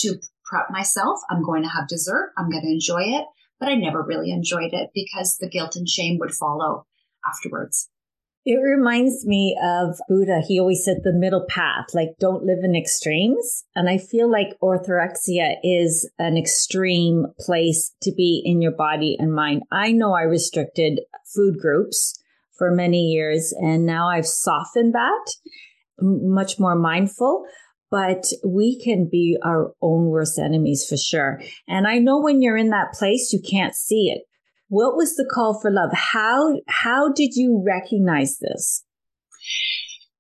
to 0.01 0.19
prep 0.45 0.69
myself. 0.69 1.19
I'm 1.29 1.43
going 1.43 1.63
to 1.63 1.69
have 1.69 1.88
dessert. 1.88 2.33
I'm 2.38 2.50
going 2.50 2.63
to 2.63 2.71
enjoy 2.71 3.01
it. 3.17 3.25
But 3.59 3.69
I 3.69 3.75
never 3.75 4.03
really 4.03 4.31
enjoyed 4.31 4.74
it 4.74 4.89
because 4.93 5.38
the 5.38 5.50
guilt 5.50 5.75
and 5.75 5.88
shame 5.88 6.17
would 6.19 6.33
follow 6.33 6.85
afterwards. 7.27 7.89
It 8.47 8.57
reminds 8.57 9.25
me 9.25 9.57
of 9.63 9.97
Buddha. 10.07 10.41
He 10.47 10.59
always 10.59 10.85
said 10.85 10.97
the 11.03 11.12
middle 11.12 11.45
path, 11.50 11.85
like 11.95 12.09
don't 12.19 12.43
live 12.43 12.59
in 12.63 12.75
extremes. 12.75 13.63
And 13.75 13.89
I 13.89 13.97
feel 13.97 14.29
like 14.29 14.59
orthorexia 14.62 15.55
is 15.63 16.07
an 16.19 16.38
extreme 16.38 17.25
place 17.39 17.95
to 18.03 18.12
be 18.12 18.43
in 18.45 18.62
your 18.62 18.74
body 18.74 19.15
and 19.17 19.33
mind. 19.33 19.63
I 19.71 19.93
know 19.93 20.13
I 20.13 20.21
restricted 20.21 21.00
food 21.33 21.57
groups 21.59 22.13
for 22.55 22.69
many 22.69 23.00
years. 23.00 23.51
And 23.57 23.83
now 23.83 24.09
I've 24.09 24.27
softened 24.27 24.93
that, 24.93 25.25
much 26.00 26.59
more 26.59 26.75
mindful. 26.75 27.45
But 27.96 28.25
we 28.44 28.78
can 28.78 29.08
be 29.10 29.38
our 29.42 29.72
own 29.82 30.08
worst 30.08 30.38
enemies 30.38 30.86
for 30.86 30.98
sure. 30.98 31.42
And 31.66 31.88
I 31.88 31.98
know 31.98 32.20
when 32.20 32.42
you're 32.42 32.58
in 32.58 32.72
that 32.72 32.92
place, 32.92 33.32
you 33.32 33.40
can't 33.40 33.74
see 33.74 34.14
it. 34.14 34.24
What 34.68 34.98
was 34.98 35.16
the 35.16 35.25
call 35.34 35.58
for 35.62 35.72
love? 35.72 35.92
How 35.94 36.60
how 36.68 37.14
did 37.14 37.36
you 37.36 37.64
recognize 37.66 38.38
this? 38.40 38.84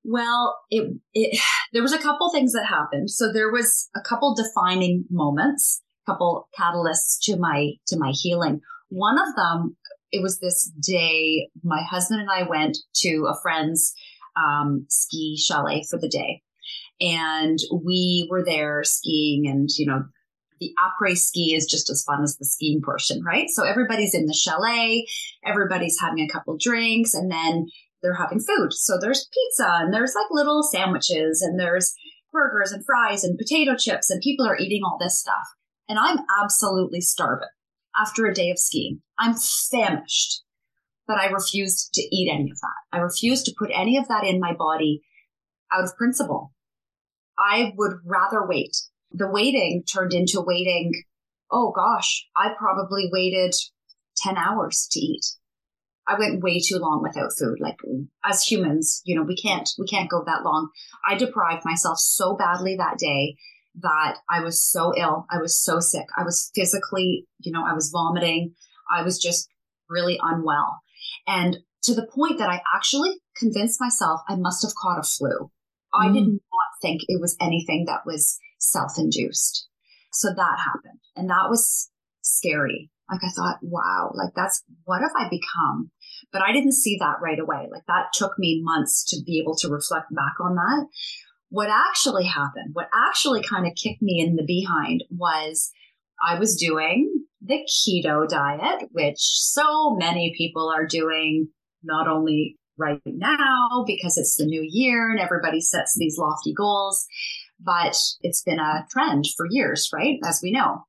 Well, 0.05 0.57
it, 0.69 0.95
it 1.13 1.37
there 1.73 1.81
was 1.81 1.91
a 1.91 2.01
couple 2.01 2.31
things 2.31 2.53
that 2.53 2.65
happened. 2.65 3.09
So 3.09 3.33
there 3.33 3.51
was 3.51 3.89
a 3.93 3.99
couple 3.99 4.35
defining 4.35 5.03
moments, 5.11 5.81
a 6.07 6.11
couple 6.13 6.47
catalysts 6.57 7.17
to 7.23 7.35
my 7.35 7.71
to 7.87 7.99
my 7.99 8.13
healing. 8.15 8.61
One 8.87 9.19
of 9.19 9.35
them 9.35 9.75
it 10.13 10.21
was 10.21 10.39
this 10.39 10.71
day 10.79 11.49
my 11.61 11.81
husband 11.81 12.21
and 12.21 12.29
I 12.31 12.43
went 12.43 12.77
to 13.01 13.27
a 13.29 13.37
friend's 13.41 13.93
um, 14.37 14.85
ski 14.87 15.35
chalet 15.37 15.83
for 15.89 15.99
the 15.99 16.07
day. 16.07 16.41
And 17.01 17.59
we 17.83 18.27
were 18.29 18.43
there 18.43 18.83
skiing 18.83 19.47
and, 19.47 19.69
you 19.77 19.85
know, 19.85 20.03
the 20.61 20.73
après 20.79 21.17
ski 21.17 21.53
is 21.53 21.65
just 21.65 21.89
as 21.89 22.03
fun 22.03 22.23
as 22.23 22.37
the 22.37 22.45
skiing 22.45 22.81
portion, 22.83 23.21
right? 23.23 23.49
So 23.49 23.63
everybody's 23.63 24.13
in 24.13 24.25
the 24.25 24.33
chalet, 24.33 25.05
everybody's 25.45 25.99
having 25.99 26.23
a 26.23 26.31
couple 26.31 26.55
drinks, 26.57 27.13
and 27.13 27.29
then 27.29 27.67
they're 28.01 28.15
having 28.15 28.39
food. 28.39 28.71
So 28.71 28.97
there's 28.99 29.27
pizza 29.33 29.69
and 29.81 29.93
there's 29.93 30.15
like 30.15 30.27
little 30.31 30.63
sandwiches 30.63 31.41
and 31.41 31.59
there's 31.59 31.93
burgers 32.31 32.71
and 32.71 32.85
fries 32.85 33.23
and 33.23 33.37
potato 33.37 33.75
chips, 33.75 34.09
and 34.09 34.21
people 34.21 34.47
are 34.47 34.57
eating 34.57 34.81
all 34.83 34.97
this 34.99 35.19
stuff. 35.19 35.45
And 35.87 35.99
I'm 35.99 36.19
absolutely 36.41 37.01
starving 37.01 37.47
after 37.97 38.25
a 38.25 38.33
day 38.33 38.49
of 38.49 38.59
skiing. 38.59 39.01
I'm 39.19 39.35
famished, 39.35 40.43
but 41.07 41.17
I 41.17 41.27
refused 41.27 41.93
to 41.93 42.01
eat 42.01 42.29
any 42.31 42.49
of 42.51 42.59
that. 42.59 42.97
I 42.97 42.99
refused 42.99 43.45
to 43.45 43.55
put 43.57 43.71
any 43.73 43.97
of 43.97 44.07
that 44.07 44.23
in 44.23 44.39
my 44.39 44.53
body 44.53 45.01
out 45.73 45.83
of 45.83 45.95
principle. 45.97 46.51
I 47.37 47.73
would 47.75 47.93
rather 48.05 48.45
wait. 48.45 48.75
The 49.11 49.29
waiting 49.29 49.83
turned 49.83 50.13
into 50.13 50.41
waiting. 50.41 50.91
Oh 51.51 51.71
gosh, 51.75 52.27
I 52.35 52.53
probably 52.57 53.09
waited 53.11 53.53
10 54.17 54.37
hours 54.37 54.87
to 54.91 54.99
eat. 54.99 55.25
I 56.07 56.19
went 56.19 56.43
way 56.43 56.59
too 56.59 56.77
long 56.77 57.01
without 57.01 57.31
food. 57.37 57.59
Like 57.59 57.77
as 58.23 58.43
humans, 58.43 59.01
you 59.05 59.15
know, 59.15 59.23
we 59.23 59.35
can't, 59.35 59.69
we 59.79 59.87
can't 59.87 60.09
go 60.09 60.23
that 60.25 60.43
long. 60.43 60.69
I 61.07 61.15
deprived 61.15 61.65
myself 61.65 61.97
so 61.99 62.35
badly 62.35 62.75
that 62.77 62.97
day 62.97 63.37
that 63.81 64.17
I 64.29 64.41
was 64.41 64.63
so 64.63 64.93
ill. 64.95 65.25
I 65.31 65.39
was 65.39 65.61
so 65.61 65.79
sick. 65.79 66.05
I 66.17 66.23
was 66.23 66.51
physically, 66.53 67.27
you 67.39 67.51
know, 67.51 67.63
I 67.65 67.73
was 67.73 67.89
vomiting. 67.89 68.53
I 68.89 69.01
was 69.01 69.19
just 69.19 69.49
really 69.89 70.19
unwell. 70.21 70.81
And 71.27 71.57
to 71.83 71.93
the 71.93 72.07
point 72.07 72.39
that 72.39 72.49
I 72.49 72.61
actually 72.75 73.15
convinced 73.37 73.81
myself 73.81 74.21
I 74.27 74.35
must 74.35 74.63
have 74.63 74.75
caught 74.75 74.99
a 74.99 75.03
flu. 75.03 75.51
I 75.93 76.07
mm. 76.07 76.13
not 76.13 76.39
think 76.81 77.01
it 77.07 77.21
was 77.21 77.37
anything 77.39 77.85
that 77.87 78.05
was 78.05 78.39
self 78.59 78.93
induced. 78.97 79.67
So 80.13 80.29
that 80.29 80.59
happened. 80.63 80.99
And 81.15 81.29
that 81.29 81.49
was 81.49 81.89
scary. 82.21 82.89
Like 83.09 83.21
I 83.23 83.29
thought, 83.29 83.59
wow, 83.61 84.11
like 84.15 84.33
that's 84.35 84.63
what 84.85 85.01
have 85.01 85.11
I 85.15 85.29
become? 85.29 85.91
But 86.31 86.41
I 86.41 86.51
didn't 86.51 86.73
see 86.73 86.97
that 86.99 87.21
right 87.21 87.39
away. 87.39 87.67
Like 87.71 87.85
that 87.87 88.13
took 88.13 88.39
me 88.39 88.61
months 88.63 89.03
to 89.09 89.17
be 89.25 89.39
able 89.39 89.55
to 89.57 89.69
reflect 89.69 90.07
back 90.13 90.33
on 90.41 90.55
that. 90.55 90.87
What 91.49 91.69
actually 91.69 92.25
happened, 92.25 92.71
what 92.73 92.89
actually 92.93 93.43
kind 93.43 93.67
of 93.67 93.75
kicked 93.75 94.01
me 94.01 94.19
in 94.19 94.35
the 94.35 94.45
behind 94.45 95.03
was 95.11 95.71
I 96.21 96.39
was 96.39 96.55
doing 96.55 97.25
the 97.41 97.59
keto 97.69 98.27
diet, 98.27 98.89
which 98.91 99.19
so 99.19 99.95
many 99.95 100.33
people 100.35 100.73
are 100.75 100.87
doing, 100.87 101.49
not 101.83 102.07
only 102.07 102.57
right 102.77 103.01
now 103.05 103.83
because 103.85 104.17
it's 104.17 104.35
the 104.35 104.45
new 104.45 104.65
year 104.67 105.09
and 105.09 105.19
everybody 105.19 105.61
sets 105.61 105.95
these 105.95 106.17
lofty 106.17 106.53
goals, 106.53 107.05
but 107.59 107.97
it's 108.21 108.43
been 108.43 108.59
a 108.59 108.85
trend 108.89 109.25
for 109.35 109.47
years, 109.49 109.89
right? 109.93 110.19
As 110.25 110.39
we 110.43 110.51
know. 110.51 110.85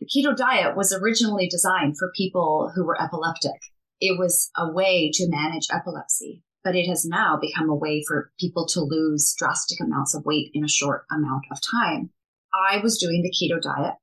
The 0.00 0.06
keto 0.06 0.36
diet 0.36 0.76
was 0.76 0.92
originally 0.92 1.48
designed 1.48 1.96
for 1.98 2.12
people 2.16 2.72
who 2.74 2.84
were 2.84 3.00
epileptic. 3.00 3.60
It 4.00 4.18
was 4.18 4.50
a 4.56 4.70
way 4.70 5.10
to 5.14 5.30
manage 5.30 5.68
epilepsy 5.72 6.42
but 6.64 6.74
it 6.74 6.88
has 6.88 7.04
now 7.04 7.38
become 7.38 7.68
a 7.68 7.74
way 7.74 8.02
for 8.08 8.32
people 8.40 8.66
to 8.66 8.80
lose 8.80 9.34
drastic 9.38 9.78
amounts 9.80 10.14
of 10.14 10.24
weight 10.24 10.50
in 10.54 10.64
a 10.64 10.68
short 10.68 11.04
amount 11.12 11.44
of 11.52 11.58
time. 11.60 12.10
I 12.54 12.78
was 12.78 12.98
doing 12.98 13.22
the 13.22 13.30
keto 13.30 13.60
diet. 13.60 13.94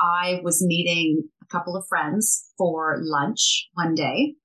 I 0.00 0.40
was 0.42 0.64
meeting 0.64 1.28
a 1.42 1.46
couple 1.46 1.76
of 1.76 1.86
friends 1.88 2.52
for 2.56 2.98
lunch 3.00 3.68
one 3.74 3.94
day. 3.94 4.36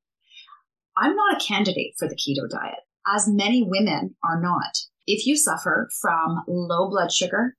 I'm 1.00 1.16
not 1.16 1.42
a 1.42 1.46
candidate 1.46 1.94
for 1.98 2.10
the 2.10 2.16
keto 2.16 2.50
diet, 2.50 2.80
as 3.08 3.26
many 3.28 3.64
women 3.64 4.16
are 4.22 4.42
not. 4.42 4.78
If 5.08 5.26
you 5.26 5.38
suffer 5.38 5.88
from 6.02 6.44
low 6.48 6.90
blood 6.90 7.12
sugar, 7.12 7.56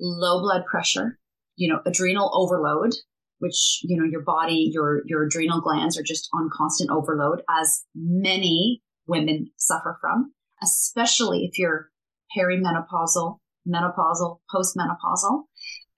low 0.00 0.40
blood 0.40 0.64
pressure, 0.64 1.18
you 1.56 1.68
know, 1.68 1.80
adrenal 1.84 2.30
overload, 2.32 2.94
which, 3.40 3.80
you 3.82 3.96
know, 3.96 4.04
your 4.04 4.22
body, 4.22 4.70
your, 4.72 5.02
your 5.06 5.24
adrenal 5.24 5.60
glands 5.60 5.98
are 5.98 6.02
just 6.02 6.30
on 6.32 6.48
constant 6.52 6.90
overload, 6.90 7.42
as 7.50 7.84
many 7.94 8.82
women 9.06 9.50
suffer 9.58 9.98
from, 10.00 10.32
especially 10.62 11.44
if 11.44 11.58
you're 11.58 11.90
perimenopausal, 12.36 13.36
menopausal, 13.68 14.38
postmenopausal. 14.52 15.42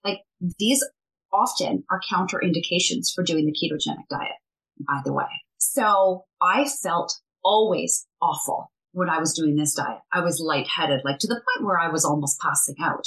Like 0.04 0.18
these 0.58 0.84
often 1.32 1.84
are 1.88 2.00
counterindications 2.12 3.14
for 3.14 3.22
doing 3.22 3.46
the 3.46 3.52
ketogenic 3.52 4.08
diet, 4.10 4.32
by 4.80 5.00
the 5.04 5.12
way. 5.12 5.28
So 5.60 6.24
I 6.40 6.64
felt 6.64 7.20
always 7.44 8.06
awful 8.20 8.72
when 8.92 9.10
I 9.10 9.18
was 9.18 9.34
doing 9.34 9.56
this 9.56 9.74
diet. 9.74 10.00
I 10.10 10.20
was 10.20 10.40
lightheaded, 10.40 11.02
like 11.04 11.18
to 11.20 11.28
the 11.28 11.34
point 11.34 11.66
where 11.66 11.78
I 11.78 11.90
was 11.90 12.04
almost 12.04 12.40
passing 12.40 12.76
out. 12.82 13.06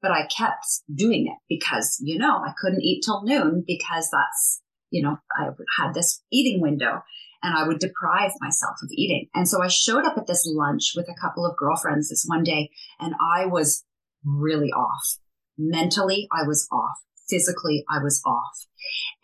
But 0.00 0.12
I 0.12 0.26
kept 0.26 0.64
doing 0.94 1.26
it 1.26 1.38
because, 1.48 1.98
you 2.00 2.16
know, 2.16 2.36
I 2.36 2.52
couldn't 2.60 2.82
eat 2.82 3.02
till 3.04 3.24
noon 3.24 3.64
because 3.66 4.08
that's, 4.12 4.62
you 4.90 5.02
know, 5.02 5.18
I 5.36 5.48
had 5.76 5.92
this 5.92 6.22
eating 6.32 6.62
window 6.62 7.02
and 7.42 7.56
I 7.56 7.66
would 7.66 7.80
deprive 7.80 8.30
myself 8.40 8.76
of 8.80 8.90
eating. 8.92 9.28
And 9.34 9.48
so 9.48 9.60
I 9.60 9.66
showed 9.66 10.04
up 10.04 10.16
at 10.16 10.28
this 10.28 10.48
lunch 10.48 10.92
with 10.94 11.08
a 11.08 11.20
couple 11.20 11.44
of 11.44 11.56
girlfriends 11.56 12.10
this 12.10 12.24
one 12.28 12.44
day 12.44 12.70
and 13.00 13.14
I 13.20 13.46
was 13.46 13.84
really 14.24 14.70
off. 14.70 15.18
Mentally, 15.58 16.28
I 16.30 16.46
was 16.46 16.68
off. 16.70 16.98
Physically, 17.28 17.84
I 17.90 18.02
was 18.02 18.22
off. 18.24 18.66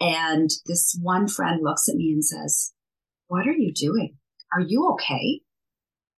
And 0.00 0.50
this 0.66 0.98
one 1.00 1.28
friend 1.28 1.60
looks 1.62 1.88
at 1.88 1.96
me 1.96 2.12
and 2.12 2.24
says, 2.24 2.72
what 3.28 3.46
are 3.46 3.52
you 3.52 3.72
doing? 3.72 4.16
Are 4.52 4.60
you 4.60 4.90
okay? 4.94 5.40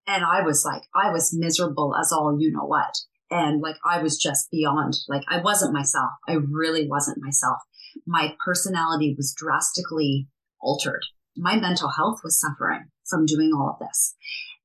And 0.06 0.24
I 0.24 0.42
was 0.42 0.64
like, 0.64 0.82
I 0.94 1.10
was 1.10 1.36
miserable 1.36 1.94
as 2.00 2.12
all 2.12 2.36
you 2.38 2.52
know 2.52 2.64
what. 2.64 2.94
And 3.30 3.60
like, 3.60 3.76
I 3.84 4.02
was 4.02 4.16
just 4.16 4.50
beyond, 4.50 4.94
like, 5.08 5.22
I 5.28 5.40
wasn't 5.40 5.72
myself. 5.72 6.10
I 6.28 6.34
really 6.34 6.88
wasn't 6.88 7.22
myself. 7.22 7.58
My 8.06 8.36
personality 8.44 9.14
was 9.16 9.34
drastically 9.36 10.28
altered. 10.60 11.02
My 11.36 11.56
mental 11.56 11.90
health 11.90 12.20
was 12.22 12.40
suffering 12.40 12.84
from 13.08 13.26
doing 13.26 13.50
all 13.52 13.70
of 13.70 13.86
this. 13.86 14.14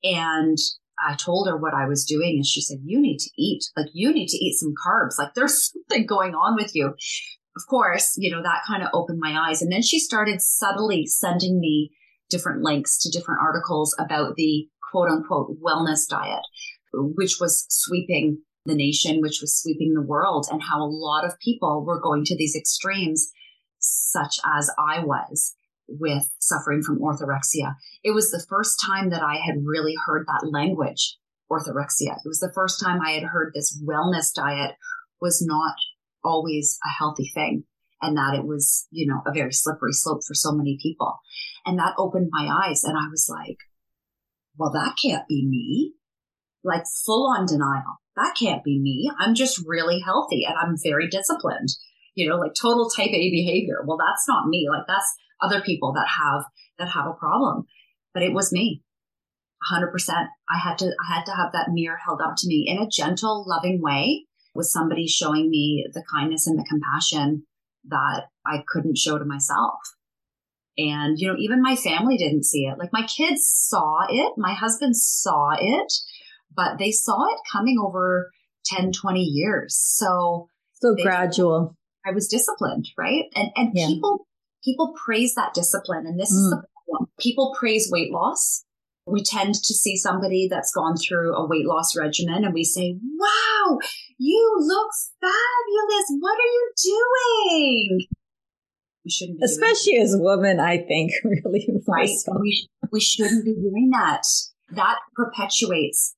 And 0.04 0.58
I 1.04 1.16
told 1.16 1.48
her 1.48 1.58
what 1.58 1.74
I 1.74 1.88
was 1.88 2.06
doing 2.06 2.36
and 2.36 2.46
she 2.46 2.62
said, 2.62 2.80
you 2.84 3.02
need 3.02 3.18
to 3.20 3.30
eat, 3.38 3.64
like 3.76 3.88
you 3.94 4.14
need 4.14 4.28
to 4.28 4.38
eat 4.38 4.58
some 4.60 4.74
carbs. 4.86 5.18
Like 5.18 5.34
there's 5.34 5.72
something 5.90 6.06
going 6.06 6.36
on 6.36 6.56
with 6.56 6.76
you. 6.76 6.94
Of 7.56 7.64
course, 7.70 8.16
you 8.18 8.32
know, 8.32 8.42
that 8.42 8.64
kind 8.66 8.82
of 8.82 8.90
opened 8.94 9.20
my 9.20 9.50
eyes. 9.50 9.62
And 9.62 9.72
then 9.72 9.82
she 9.82 10.00
started 10.00 10.42
subtly 10.42 11.06
sending 11.06 11.60
me 11.60 11.92
different 12.30 12.64
links 12.64 12.98
to 13.00 13.12
different 13.12 13.42
articles 13.42 13.96
about 14.00 14.36
the 14.36 14.68
quote 14.92 15.10
unquote 15.10 15.58
wellness 15.62 16.08
diet, 16.10 16.44
which 16.94 17.38
was 17.40 17.66
sweeping 17.70 18.40
the 18.66 18.76
nation, 18.76 19.22
which 19.22 19.40
was 19.42 19.60
sweeping 19.60 19.94
the 19.94 20.02
world 20.02 20.48
and 20.52 20.62
how 20.62 20.82
a 20.82 20.88
lot 20.88 21.26
of 21.26 21.40
people 21.40 21.84
were 21.86 22.00
going 22.00 22.24
to 22.26 22.38
these 22.38 22.56
extremes, 22.56 23.32
such 23.80 24.40
as 24.46 24.72
I 24.78 25.04
was 25.04 25.54
with 25.88 26.24
suffering 26.40 26.82
from 26.82 27.00
orthorexia. 27.00 27.76
It 28.04 28.12
was 28.12 28.32
the 28.32 28.46
first 28.48 28.82
time 28.86 29.10
that 29.10 29.24
I 29.24 29.36
had 29.46 29.56
really 29.66 29.96
heard 30.06 30.26
that 30.28 30.48
language, 30.50 31.18
orthorexia. 31.52 32.16
It 32.16 32.28
was 32.28 32.40
the 32.40 32.54
first 32.54 32.80
time 32.80 33.02
I 33.02 33.12
had 33.12 33.24
heard 33.24 33.52
this 33.54 33.82
wellness 33.86 34.34
diet 34.34 34.76
was 35.20 35.46
not 35.46 35.76
always 36.24 36.78
a 36.86 36.90
healthy 36.90 37.32
thing 37.34 37.64
and 38.02 38.18
that 38.18 38.36
it 38.36 38.46
was, 38.46 38.88
you 38.92 39.08
know, 39.08 39.22
a 39.26 39.34
very 39.34 39.54
slippery 39.54 39.94
slope 39.94 40.22
for 40.28 40.34
so 40.34 40.52
many 40.52 40.78
people. 40.82 41.20
And 41.66 41.78
that 41.80 41.94
opened 41.98 42.30
my 42.32 42.50
eyes 42.66 42.84
and 42.84 42.98
I 42.98 43.08
was 43.10 43.28
like, 43.30 43.58
well, 44.58 44.72
that 44.72 44.96
can't 45.02 45.28
be 45.28 45.48
me. 45.48 45.94
Like 46.64 46.84
full 47.06 47.28
on 47.28 47.46
denial. 47.46 48.02
That 48.16 48.36
can't 48.38 48.64
be 48.64 48.80
me. 48.80 49.10
I'm 49.20 49.36
just 49.36 49.64
really 49.66 50.00
healthy 50.00 50.44
and 50.46 50.56
I'm 50.58 50.76
very 50.84 51.08
disciplined. 51.08 51.70
You 52.14 52.28
know, 52.28 52.36
like 52.36 52.54
total 52.60 52.90
type 52.90 53.08
A 53.08 53.32
behavior. 53.32 53.84
Well, 53.86 53.98
that's 53.98 54.28
not 54.28 54.48
me. 54.48 54.68
Like 54.70 54.86
that's 54.88 55.16
other 55.42 55.62
people 55.62 55.94
that 55.94 56.08
have 56.08 56.44
that 56.78 56.90
have 56.90 57.06
a 57.08 57.14
problem. 57.14 57.66
But 58.14 58.24
it 58.24 58.34
was 58.34 58.52
me. 58.52 58.84
100%. 59.72 59.88
I 60.50 60.58
had 60.58 60.78
to 60.80 60.86
I 60.86 61.16
had 61.16 61.26
to 61.28 61.32
have 61.32 61.54
that 61.54 61.70
mirror 61.72 61.98
held 62.04 62.20
up 62.22 62.34
to 62.38 62.48
me 62.48 62.66
in 62.68 62.80
a 62.80 62.90
gentle, 62.90 63.46
loving 63.48 63.80
way 63.82 64.26
with 64.54 64.68
somebody 64.68 65.08
showing 65.08 65.50
me 65.50 65.88
the 65.94 66.04
kindness 66.14 66.48
and 66.48 66.58
the 66.58 66.66
compassion 66.70 67.46
that 67.86 68.24
I 68.46 68.64
couldn't 68.68 68.98
show 68.98 69.18
to 69.18 69.26
myself. 69.26 69.80
And, 70.78 71.20
you 71.20 71.28
know, 71.28 71.36
even 71.38 71.62
my 71.62 71.76
family 71.76 72.18
didn't 72.18 72.46
see 72.46 72.66
it. 72.66 72.78
Like 72.78 72.94
my 72.94 73.06
kids 73.06 73.42
saw 73.46 74.06
it, 74.10 74.34
my 74.38 74.54
husband 74.54 74.96
saw 74.96 75.52
it, 75.60 75.92
but 76.56 76.78
they 76.80 76.92
saw 76.92 77.26
it 77.28 77.40
coming 77.52 77.78
over 77.84 78.32
10, 78.66 78.92
20 78.92 79.22
years. 79.22 79.76
So, 79.76 80.48
so 80.74 80.96
gradual. 80.96 81.76
I 82.06 82.12
was 82.12 82.28
disciplined, 82.28 82.88
right? 82.98 83.26
And, 83.36 83.52
and 83.56 83.72
yeah. 83.74 83.88
people 83.88 84.26
people 84.64 84.94
praise 85.04 85.36
that 85.36 85.54
discipline. 85.54 86.06
And 86.06 86.20
this 86.20 86.32
mm. 86.32 86.38
is 86.38 86.50
the 86.50 86.64
problem. 86.86 87.10
People 87.20 87.56
praise 87.58 87.90
weight 87.92 88.12
loss. 88.12 88.64
We 89.06 89.24
tend 89.24 89.56
to 89.56 89.74
see 89.74 89.98
somebody 89.98 90.48
that's 90.50 90.72
gone 90.74 90.96
through 90.96 91.36
a 91.36 91.48
weight 91.48 91.66
loss 91.66 91.98
regimen 91.98 92.46
and 92.46 92.54
we 92.54 92.64
say, 92.64 92.98
wow, 93.18 93.80
you 94.18 94.56
look 94.60 94.92
fabulous. 95.20 96.06
What 96.20 96.38
are 96.38 96.54
you 96.54 96.72
doing? 96.84 98.08
We 99.04 99.12
shouldn't 99.12 99.40
be 99.40 99.46
Especially 99.46 99.98
as 99.98 100.16
women, 100.18 100.60
I 100.60 100.78
think, 100.78 101.12
really. 101.24 101.68
Right. 101.88 102.10
We, 102.40 102.68
we 102.92 103.00
shouldn't 103.00 103.46
be 103.46 103.54
doing 103.54 103.90
that. 103.92 104.22
That 104.70 105.00
perpetuates 105.16 106.16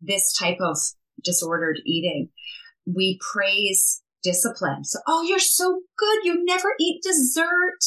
this 0.00 0.36
type 0.36 0.58
of 0.60 0.76
disordered 1.22 1.80
eating. 1.86 2.28
We 2.86 3.18
praise 3.32 4.02
discipline. 4.22 4.84
So, 4.84 4.98
oh, 5.06 5.22
you're 5.22 5.38
so 5.38 5.82
good. 5.96 6.18
You 6.24 6.44
never 6.44 6.74
eat 6.80 7.02
dessert. 7.02 7.78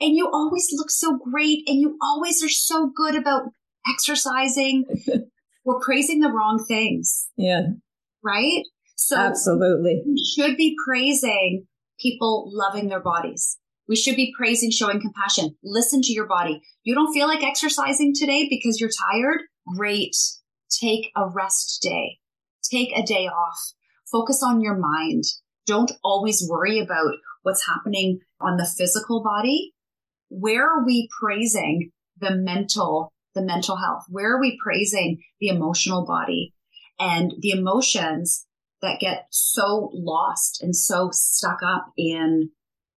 And 0.00 0.16
you 0.16 0.30
always 0.32 0.68
look 0.72 0.90
so 0.90 1.18
great. 1.18 1.62
And 1.66 1.78
you 1.78 1.98
always 2.02 2.42
are 2.42 2.48
so 2.48 2.90
good 2.94 3.14
about 3.14 3.52
exercising. 3.92 4.84
We're 5.64 5.80
praising 5.80 6.20
the 6.20 6.30
wrong 6.30 6.64
things. 6.66 7.28
Yeah. 7.36 7.62
Right? 8.24 8.64
So 8.96 9.16
absolutely. 9.16 10.02
We 10.06 10.22
should 10.22 10.56
be 10.56 10.76
praising 10.86 11.66
people 11.98 12.50
loving 12.52 12.88
their 12.88 13.00
bodies. 13.00 13.58
We 13.88 13.96
should 13.96 14.16
be 14.16 14.32
praising, 14.36 14.70
showing 14.70 15.00
compassion. 15.00 15.56
Listen 15.64 16.00
to 16.02 16.12
your 16.12 16.26
body. 16.26 16.60
You 16.84 16.94
don't 16.94 17.12
feel 17.12 17.26
like 17.26 17.42
exercising 17.42 18.14
today 18.14 18.46
because 18.48 18.80
you're 18.80 18.90
tired? 19.10 19.42
Great. 19.76 20.14
Take 20.70 21.10
a 21.16 21.28
rest 21.28 21.80
day. 21.82 22.18
Take 22.70 22.96
a 22.96 23.02
day 23.02 23.26
off. 23.26 23.58
Focus 24.10 24.42
on 24.44 24.60
your 24.60 24.76
mind. 24.76 25.24
Don't 25.66 25.92
always 26.04 26.46
worry 26.48 26.78
about 26.78 27.14
what's 27.42 27.66
happening 27.66 28.20
on 28.40 28.56
the 28.56 28.64
physical 28.78 29.22
body. 29.22 29.72
Where 30.28 30.64
are 30.64 30.86
we 30.86 31.08
praising 31.20 31.90
the 32.20 32.36
mental, 32.36 33.12
the 33.34 33.42
mental 33.42 33.76
health? 33.76 34.04
Where 34.08 34.34
are 34.34 34.40
we 34.40 34.58
praising 34.62 35.22
the 35.40 35.48
emotional 35.48 36.04
body 36.04 36.54
and 36.98 37.34
the 37.40 37.50
emotions 37.50 38.46
that 38.82 39.00
get 39.00 39.26
so 39.30 39.90
lost 39.92 40.62
and 40.62 40.74
so 40.74 41.10
stuck 41.12 41.58
up 41.64 41.92
in 41.96 42.50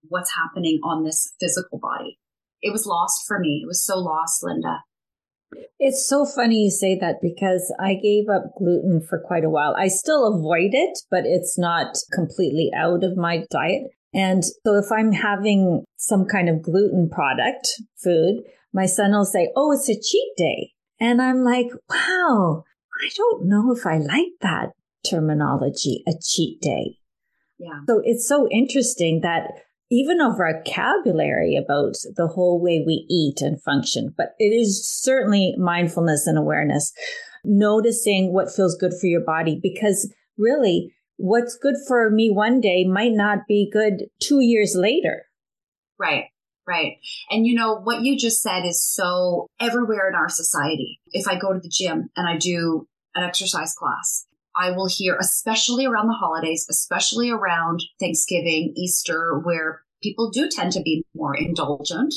what's 0.07 0.35
happening 0.35 0.79
on 0.83 1.03
this 1.03 1.33
physical 1.39 1.79
body? 1.79 2.19
It 2.61 2.71
was 2.71 2.85
lost 2.85 3.25
for 3.27 3.39
me. 3.39 3.61
It 3.63 3.67
was 3.67 3.83
so 3.83 3.99
lost, 3.99 4.43
Linda. 4.43 4.83
It's 5.79 6.07
so 6.07 6.25
funny 6.25 6.63
you 6.63 6.71
say 6.71 6.97
that 6.99 7.17
because 7.21 7.73
I 7.79 7.95
gave 7.95 8.29
up 8.29 8.55
gluten 8.57 9.01
for 9.01 9.19
quite 9.19 9.43
a 9.43 9.49
while. 9.49 9.75
I 9.77 9.87
still 9.87 10.33
avoid 10.33 10.71
it, 10.73 10.99
but 11.11 11.25
it's 11.25 11.57
not 11.57 11.97
completely 12.11 12.71
out 12.75 13.03
of 13.03 13.17
my 13.17 13.45
diet. 13.51 13.83
And 14.13 14.43
so 14.43 14.75
if 14.75 14.91
I'm 14.91 15.11
having 15.11 15.83
some 15.97 16.25
kind 16.25 16.49
of 16.49 16.61
gluten 16.61 17.09
product, 17.09 17.67
food, 18.03 18.43
my 18.73 18.85
son 18.85 19.11
will 19.11 19.25
say, 19.25 19.49
Oh, 19.55 19.71
it's 19.71 19.89
a 19.89 19.99
cheat 19.99 20.33
day. 20.37 20.73
And 20.99 21.21
I'm 21.21 21.43
like, 21.43 21.67
wow, 21.89 22.63
I 23.01 23.09
don't 23.15 23.45
know 23.45 23.73
if 23.73 23.85
I 23.85 23.97
like 23.97 24.31
that 24.41 24.69
terminology, 25.05 26.03
a 26.07 26.13
cheat 26.23 26.61
day. 26.61 26.97
Yeah. 27.59 27.81
So 27.87 28.01
it's 28.03 28.27
so 28.27 28.47
interesting 28.49 29.21
that 29.21 29.51
even 29.91 30.21
a 30.21 30.31
vocabulary 30.31 31.55
about 31.55 31.95
the 32.15 32.27
whole 32.27 32.61
way 32.61 32.83
we 32.85 33.05
eat 33.09 33.41
and 33.41 33.61
function, 33.61 34.13
but 34.17 34.33
it 34.39 34.45
is 34.45 34.89
certainly 34.89 35.55
mindfulness 35.57 36.25
and 36.25 36.37
awareness, 36.37 36.93
noticing 37.43 38.33
what 38.33 38.53
feels 38.53 38.75
good 38.75 38.93
for 38.99 39.07
your 39.07 39.25
body 39.25 39.59
because 39.61 40.11
really 40.37 40.93
what's 41.17 41.57
good 41.57 41.75
for 41.87 42.09
me 42.09 42.29
one 42.29 42.59
day 42.59 42.83
might 42.85 43.13
not 43.13 43.39
be 43.47 43.69
good 43.71 44.07
two 44.19 44.41
years 44.41 44.75
later. 44.75 45.25
Right. 45.99 46.25
Right. 46.65 46.97
And 47.29 47.45
you 47.45 47.55
know, 47.55 47.75
what 47.75 48.03
you 48.03 48.17
just 48.17 48.41
said 48.41 48.65
is 48.65 48.85
so 48.85 49.47
everywhere 49.59 50.07
in 50.07 50.15
our 50.15 50.29
society. 50.29 50.99
If 51.11 51.27
I 51.27 51.37
go 51.37 51.51
to 51.51 51.59
the 51.59 51.69
gym 51.69 52.09
and 52.15 52.27
I 52.27 52.37
do 52.37 52.87
an 53.15 53.23
exercise 53.23 53.73
class, 53.73 54.25
I 54.55 54.71
will 54.71 54.87
hear, 54.87 55.17
especially 55.19 55.85
around 55.85 56.07
the 56.07 56.13
holidays, 56.13 56.65
especially 56.69 57.29
around 57.29 57.83
Thanksgiving, 57.99 58.73
Easter, 58.77 59.39
where 59.43 59.81
people 60.01 60.29
do 60.29 60.47
tend 60.49 60.71
to 60.73 60.81
be 60.81 61.03
more 61.15 61.35
indulgent 61.35 62.13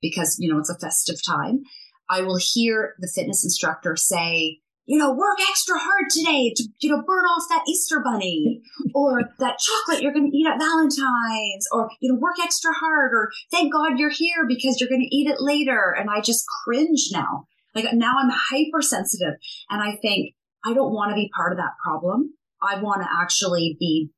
because, 0.00 0.36
you 0.38 0.52
know, 0.52 0.58
it's 0.58 0.70
a 0.70 0.78
festive 0.78 1.16
time. 1.24 1.60
I 2.08 2.22
will 2.22 2.38
hear 2.40 2.94
the 2.98 3.10
fitness 3.12 3.44
instructor 3.44 3.96
say, 3.96 4.60
you 4.86 4.98
know, 4.98 5.12
work 5.12 5.38
extra 5.50 5.76
hard 5.78 6.04
today 6.10 6.52
to, 6.54 6.64
you 6.78 6.90
know, 6.90 7.02
burn 7.06 7.24
off 7.24 7.42
that 7.50 7.64
Easter 7.68 8.00
bunny 8.02 8.62
or 8.94 9.20
that 9.38 9.58
chocolate 9.58 10.02
you're 10.02 10.12
going 10.12 10.30
to 10.30 10.36
eat 10.36 10.46
at 10.46 10.58
Valentine's 10.58 11.66
or, 11.72 11.90
you 12.00 12.12
know, 12.12 12.18
work 12.18 12.36
extra 12.42 12.72
hard 12.72 13.12
or 13.12 13.30
thank 13.50 13.72
God 13.72 13.98
you're 13.98 14.10
here 14.10 14.46
because 14.46 14.80
you're 14.80 14.88
going 14.88 15.02
to 15.02 15.16
eat 15.16 15.28
it 15.28 15.40
later. 15.40 15.94
And 15.98 16.08
I 16.08 16.20
just 16.20 16.44
cringe 16.64 17.08
now. 17.12 17.46
Like 17.74 17.92
now 17.92 18.14
I'm 18.18 18.30
hypersensitive 18.30 19.34
and 19.68 19.82
I 19.82 19.96
think 19.96 20.34
I 20.64 20.72
don't 20.72 20.94
want 20.94 21.10
to 21.10 21.16
be 21.16 21.30
part 21.34 21.52
of 21.52 21.58
that 21.58 21.74
problem. 21.84 22.34
I 22.62 22.80
want 22.80 23.02
to 23.02 23.08
actually 23.12 23.76
be 23.78 24.10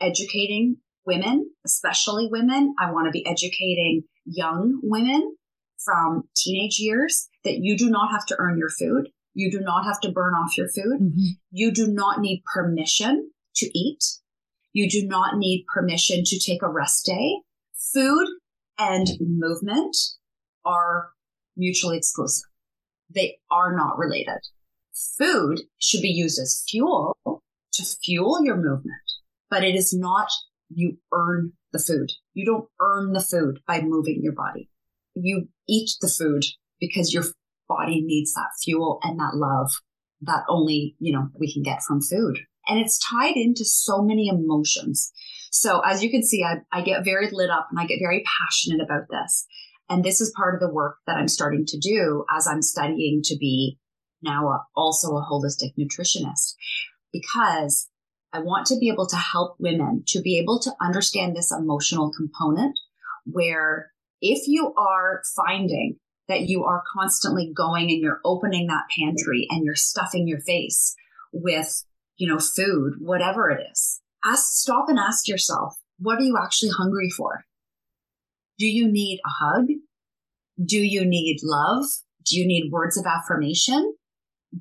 educating 0.00 0.78
women, 1.06 1.50
especially 1.64 2.28
women. 2.30 2.74
I 2.80 2.90
want 2.90 3.06
to 3.06 3.12
be 3.12 3.26
educating 3.26 4.02
young 4.24 4.80
women 4.82 5.36
from 5.84 6.24
teenage 6.34 6.78
years 6.78 7.28
that 7.44 7.58
you 7.58 7.76
do 7.76 7.90
not 7.90 8.10
have 8.10 8.26
to 8.26 8.36
earn 8.38 8.58
your 8.58 8.70
food. 8.70 9.08
You 9.34 9.50
do 9.50 9.60
not 9.60 9.84
have 9.84 10.00
to 10.00 10.12
burn 10.12 10.34
off 10.34 10.56
your 10.56 10.68
food. 10.68 11.00
Mm-hmm. 11.00 11.26
You 11.50 11.72
do 11.72 11.86
not 11.88 12.20
need 12.20 12.42
permission 12.52 13.30
to 13.56 13.78
eat. 13.78 14.04
You 14.72 14.88
do 14.88 15.06
not 15.06 15.36
need 15.36 15.66
permission 15.72 16.22
to 16.24 16.38
take 16.38 16.62
a 16.62 16.68
rest 16.68 17.04
day. 17.06 17.40
Food 17.92 18.28
and 18.78 19.08
movement 19.20 19.96
are 20.64 21.10
mutually 21.56 21.96
exclusive. 21.96 22.48
They 23.12 23.38
are 23.50 23.76
not 23.76 23.98
related 23.98 24.40
food 24.94 25.62
should 25.78 26.02
be 26.02 26.08
used 26.08 26.40
as 26.40 26.64
fuel 26.68 27.16
to 27.72 27.84
fuel 28.04 28.44
your 28.44 28.56
movement, 28.56 29.02
but 29.50 29.64
it 29.64 29.74
is 29.74 29.92
not 29.92 30.30
you 30.68 30.98
earn 31.12 31.52
the 31.72 31.78
food. 31.78 32.12
You 32.32 32.44
don't 32.46 32.68
earn 32.80 33.12
the 33.12 33.20
food 33.20 33.60
by 33.66 33.80
moving 33.80 34.20
your 34.22 34.32
body. 34.32 34.70
You 35.14 35.48
eat 35.68 35.90
the 36.00 36.08
food 36.08 36.44
because 36.80 37.12
you're 37.12 37.24
body 37.68 38.02
needs 38.04 38.32
that 38.34 38.50
fuel 38.62 38.98
and 39.02 39.18
that 39.18 39.34
love 39.34 39.70
that 40.22 40.44
only, 40.48 40.96
you 40.98 41.12
know, 41.12 41.28
we 41.38 41.52
can 41.52 41.62
get 41.62 41.82
from 41.82 42.00
food. 42.00 42.38
And 42.66 42.78
it's 42.78 42.98
tied 43.10 43.36
into 43.36 43.64
so 43.64 44.02
many 44.02 44.28
emotions. 44.28 45.12
So 45.50 45.80
as 45.80 46.02
you 46.02 46.10
can 46.10 46.22
see, 46.22 46.42
I, 46.42 46.56
I 46.72 46.82
get 46.82 47.04
very 47.04 47.28
lit 47.30 47.50
up 47.50 47.68
and 47.70 47.78
I 47.78 47.86
get 47.86 47.98
very 48.02 48.24
passionate 48.40 48.82
about 48.82 49.04
this. 49.10 49.46
And 49.88 50.02
this 50.02 50.20
is 50.20 50.32
part 50.34 50.54
of 50.54 50.60
the 50.60 50.72
work 50.72 50.96
that 51.06 51.16
I'm 51.16 51.28
starting 51.28 51.66
to 51.66 51.78
do 51.78 52.24
as 52.34 52.46
I'm 52.46 52.62
studying 52.62 53.20
to 53.24 53.36
be 53.38 53.78
now 54.22 54.48
a, 54.48 54.64
also 54.74 55.16
a 55.16 55.26
holistic 55.30 55.74
nutritionist 55.78 56.54
because 57.12 57.88
I 58.32 58.40
want 58.40 58.66
to 58.66 58.78
be 58.78 58.88
able 58.88 59.06
to 59.08 59.16
help 59.16 59.56
women 59.60 60.02
to 60.08 60.20
be 60.20 60.38
able 60.38 60.58
to 60.60 60.72
understand 60.80 61.36
this 61.36 61.52
emotional 61.52 62.10
component 62.10 62.78
where 63.26 63.92
if 64.20 64.48
you 64.48 64.72
are 64.76 65.22
finding 65.36 65.98
that 66.28 66.42
you 66.42 66.64
are 66.64 66.82
constantly 66.92 67.52
going 67.54 67.90
and 67.90 68.00
you're 68.00 68.20
opening 68.24 68.66
that 68.66 68.84
pantry 68.96 69.46
and 69.50 69.64
you're 69.64 69.74
stuffing 69.74 70.26
your 70.26 70.40
face 70.40 70.94
with, 71.32 71.84
you 72.16 72.28
know, 72.28 72.38
food, 72.38 72.94
whatever 73.00 73.50
it 73.50 73.60
is, 73.70 74.00
ask, 74.24 74.44
stop 74.52 74.88
and 74.88 74.98
ask 74.98 75.28
yourself, 75.28 75.74
what 75.98 76.18
are 76.18 76.24
you 76.24 76.38
actually 76.42 76.70
hungry 76.70 77.10
for? 77.10 77.44
Do 78.58 78.66
you 78.66 78.90
need 78.90 79.20
a 79.24 79.30
hug? 79.44 79.66
Do 80.64 80.78
you 80.78 81.04
need 81.04 81.40
love? 81.42 81.84
Do 82.24 82.38
you 82.38 82.46
need 82.46 82.70
words 82.72 82.96
of 82.96 83.04
affirmation? 83.06 83.94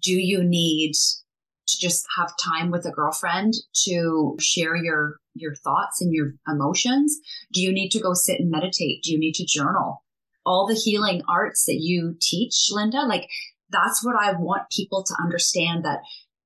Do 0.01 0.13
you 0.13 0.43
need 0.43 0.93
to 1.67 1.79
just 1.79 2.05
have 2.17 2.33
time 2.43 2.71
with 2.71 2.85
a 2.85 2.91
girlfriend 2.91 3.53
to 3.85 4.35
share 4.39 4.75
your 4.75 5.17
your 5.35 5.55
thoughts 5.55 6.01
and 6.01 6.13
your 6.13 6.33
emotions? 6.47 7.17
Do 7.53 7.61
you 7.61 7.71
need 7.71 7.89
to 7.91 8.01
go 8.01 8.13
sit 8.13 8.39
and 8.39 8.51
meditate? 8.51 9.03
Do 9.03 9.11
you 9.11 9.19
need 9.19 9.33
to 9.35 9.45
journal? 9.45 10.02
All 10.45 10.67
the 10.67 10.75
healing 10.75 11.21
arts 11.27 11.65
that 11.65 11.79
you 11.79 12.15
teach, 12.19 12.67
Linda, 12.71 13.01
like 13.07 13.29
that's 13.69 14.03
what 14.03 14.15
I 14.15 14.33
want 14.33 14.69
people 14.69 15.03
to 15.03 15.15
understand 15.21 15.85
that 15.85 15.99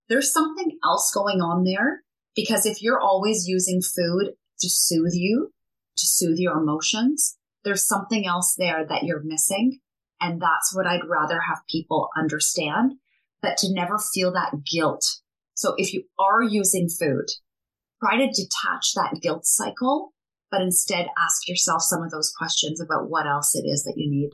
there's 0.10 0.32
something 0.32 0.78
else 0.84 1.12
going 1.14 1.42
on 1.42 1.64
there 1.64 2.04
because 2.36 2.66
if 2.66 2.82
you're 2.82 3.02
always 3.02 3.48
using 3.48 3.82
food 3.82 4.34
to 4.60 4.70
soothe 4.70 5.14
you, 5.14 5.52
to 5.98 6.06
soothe 6.06 6.38
your 6.38 6.58
emotions, 6.58 7.38
there's 7.64 7.86
something 7.86 8.26
else 8.26 8.56
there 8.58 8.86
that 8.88 9.04
you're 9.04 9.24
missing. 9.24 9.80
And 10.22 10.42
that's 10.42 10.74
what 10.76 10.88
I'd 10.88 11.06
rather 11.08 11.42
have 11.42 11.60
people 11.70 12.10
understand 12.16 12.94
but 13.42 13.58
to 13.58 13.74
never 13.74 13.98
feel 14.00 14.32
that 14.34 14.64
guilt. 14.70 15.06
So 15.54 15.74
if 15.78 15.94
you 15.94 16.04
are 16.20 16.42
using 16.42 16.90
food, 16.90 17.26
try 18.00 18.18
to 18.18 18.28
detach 18.28 18.94
that 18.96 19.20
guilt 19.22 19.46
cycle, 19.46 20.14
but 20.52 20.62
instead 20.62 21.08
ask 21.18 21.48
yourself 21.48 21.82
some 21.82 22.04
of 22.04 22.12
those 22.12 22.34
questions 22.38 22.82
about 22.82 23.10
what 23.10 23.28
else 23.28 23.56
it 23.56 23.68
is 23.68 23.84
that 23.84 23.96
you 23.98 24.10
need. 24.10 24.30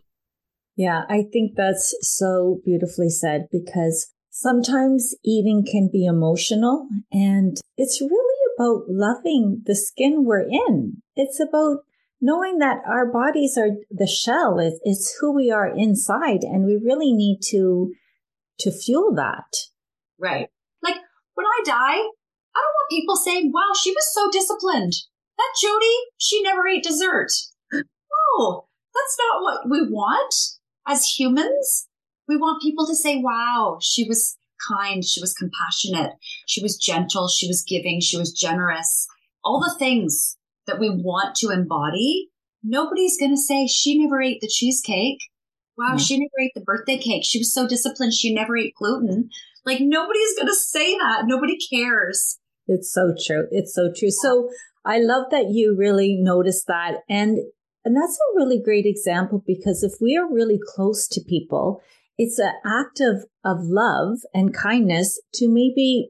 Yeah, 0.76 1.04
I 1.10 1.24
think 1.32 1.54
that's 1.56 1.96
so 2.02 2.60
beautifully 2.66 3.10
said 3.10 3.48
because 3.52 4.12
sometimes 4.30 5.16
eating 5.24 5.66
can 5.70 5.90
be 5.92 6.06
emotional 6.06 6.88
and 7.12 7.58
it's 7.78 8.02
really 8.02 8.34
about 8.58 8.84
loving 8.90 9.62
the 9.66 9.76
skin 9.76 10.26
we're 10.26 10.48
in. 10.50 11.02
It's 11.16 11.40
about 11.40 11.80
knowing 12.22 12.60
that 12.60 12.78
our 12.88 13.12
bodies 13.12 13.58
are 13.58 13.72
the 13.92 14.08
shell, 14.08 14.58
it's 14.60 15.16
who 15.20 15.36
we 15.36 15.52
are 15.52 15.68
inside, 15.68 16.42
and 16.42 16.66
we 16.66 16.80
really 16.84 17.12
need 17.12 17.40
to 17.52 17.92
to 18.60 18.72
fuel 18.72 19.14
that. 19.16 19.52
Right. 20.20 20.48
Like 20.82 20.96
when 21.34 21.46
I 21.46 21.62
die, 21.66 22.00
I 22.56 22.60
don't 22.62 22.78
want 22.78 22.90
people 22.90 23.16
saying, 23.16 23.52
wow, 23.54 23.74
she 23.82 23.92
was 23.92 24.14
so 24.14 24.30
disciplined. 24.32 24.94
That 25.38 25.54
Jodie, 25.64 26.00
she 26.18 26.42
never 26.42 26.68
ate 26.68 26.84
dessert. 26.84 27.32
No, 27.72 28.66
that's 28.94 29.18
not 29.20 29.42
what 29.42 29.70
we 29.70 29.82
want 29.90 30.34
as 30.88 31.06
humans. 31.06 31.88
We 32.28 32.38
want 32.38 32.62
people 32.62 32.88
to 32.88 32.96
say, 32.96 33.18
wow, 33.18 33.78
she 33.82 34.08
was 34.08 34.38
kind. 34.68 35.04
She 35.04 35.22
was 35.22 35.34
compassionate. 35.34 36.14
She 36.48 36.62
was 36.62 36.78
gentle. 36.78 37.28
She 37.28 37.48
was 37.48 37.64
giving. 37.68 38.00
She 38.00 38.18
was 38.18 38.32
generous. 38.32 39.08
All 39.44 39.60
the 39.60 39.76
things 39.78 40.38
that 40.68 40.80
we 40.80 40.90
want 40.90 41.36
to 41.36 41.50
embody. 41.50 42.30
Nobody's 42.64 43.20
going 43.20 43.32
to 43.32 43.42
say 43.42 43.68
she 43.68 43.98
never 43.98 44.22
ate 44.22 44.40
the 44.40 44.48
cheesecake. 44.48 45.20
Wow, 45.78 45.94
yeah. 45.94 45.98
she 45.98 46.18
never 46.18 46.40
ate 46.40 46.52
the 46.56 46.62
birthday 46.62 46.98
cake. 46.98 47.24
She 47.26 47.40
was 47.40 47.54
so 47.54 47.68
disciplined. 47.68 48.14
She 48.14 48.34
never 48.34 48.56
ate 48.56 48.76
gluten. 48.76 49.30
Like 49.66 49.80
nobody's 49.82 50.36
going 50.36 50.48
to 50.48 50.56
say 50.56 50.98
that. 50.98 51.24
Nobody 51.26 51.58
cares. 51.70 52.40
It's 52.68 52.94
so 52.94 53.14
true. 53.26 53.48
It's 53.52 53.74
so 53.74 53.92
true. 53.96 54.12
So 54.12 54.50
I 54.86 55.00
love 55.00 55.26
that 55.32 55.50
you 55.50 55.76
really 55.78 56.18
noticed 56.20 56.68
that. 56.68 57.00
And, 57.10 57.40
and 57.86 57.96
that's 57.96 58.18
a 58.18 58.36
really 58.36 58.62
great 58.62 58.86
example 58.86 59.44
because 59.46 59.84
if 59.84 59.94
we 60.02 60.18
are 60.18 60.32
really 60.32 60.60
close 60.76 61.08
to 61.10 61.22
people, 61.28 61.82
it's 62.18 62.40
an 62.40 62.54
act 62.66 63.00
of, 63.00 63.26
of 63.44 63.58
love 63.62 64.20
and 64.34 64.54
kindness 64.54 65.22
to 65.36 65.48
maybe 65.48 66.10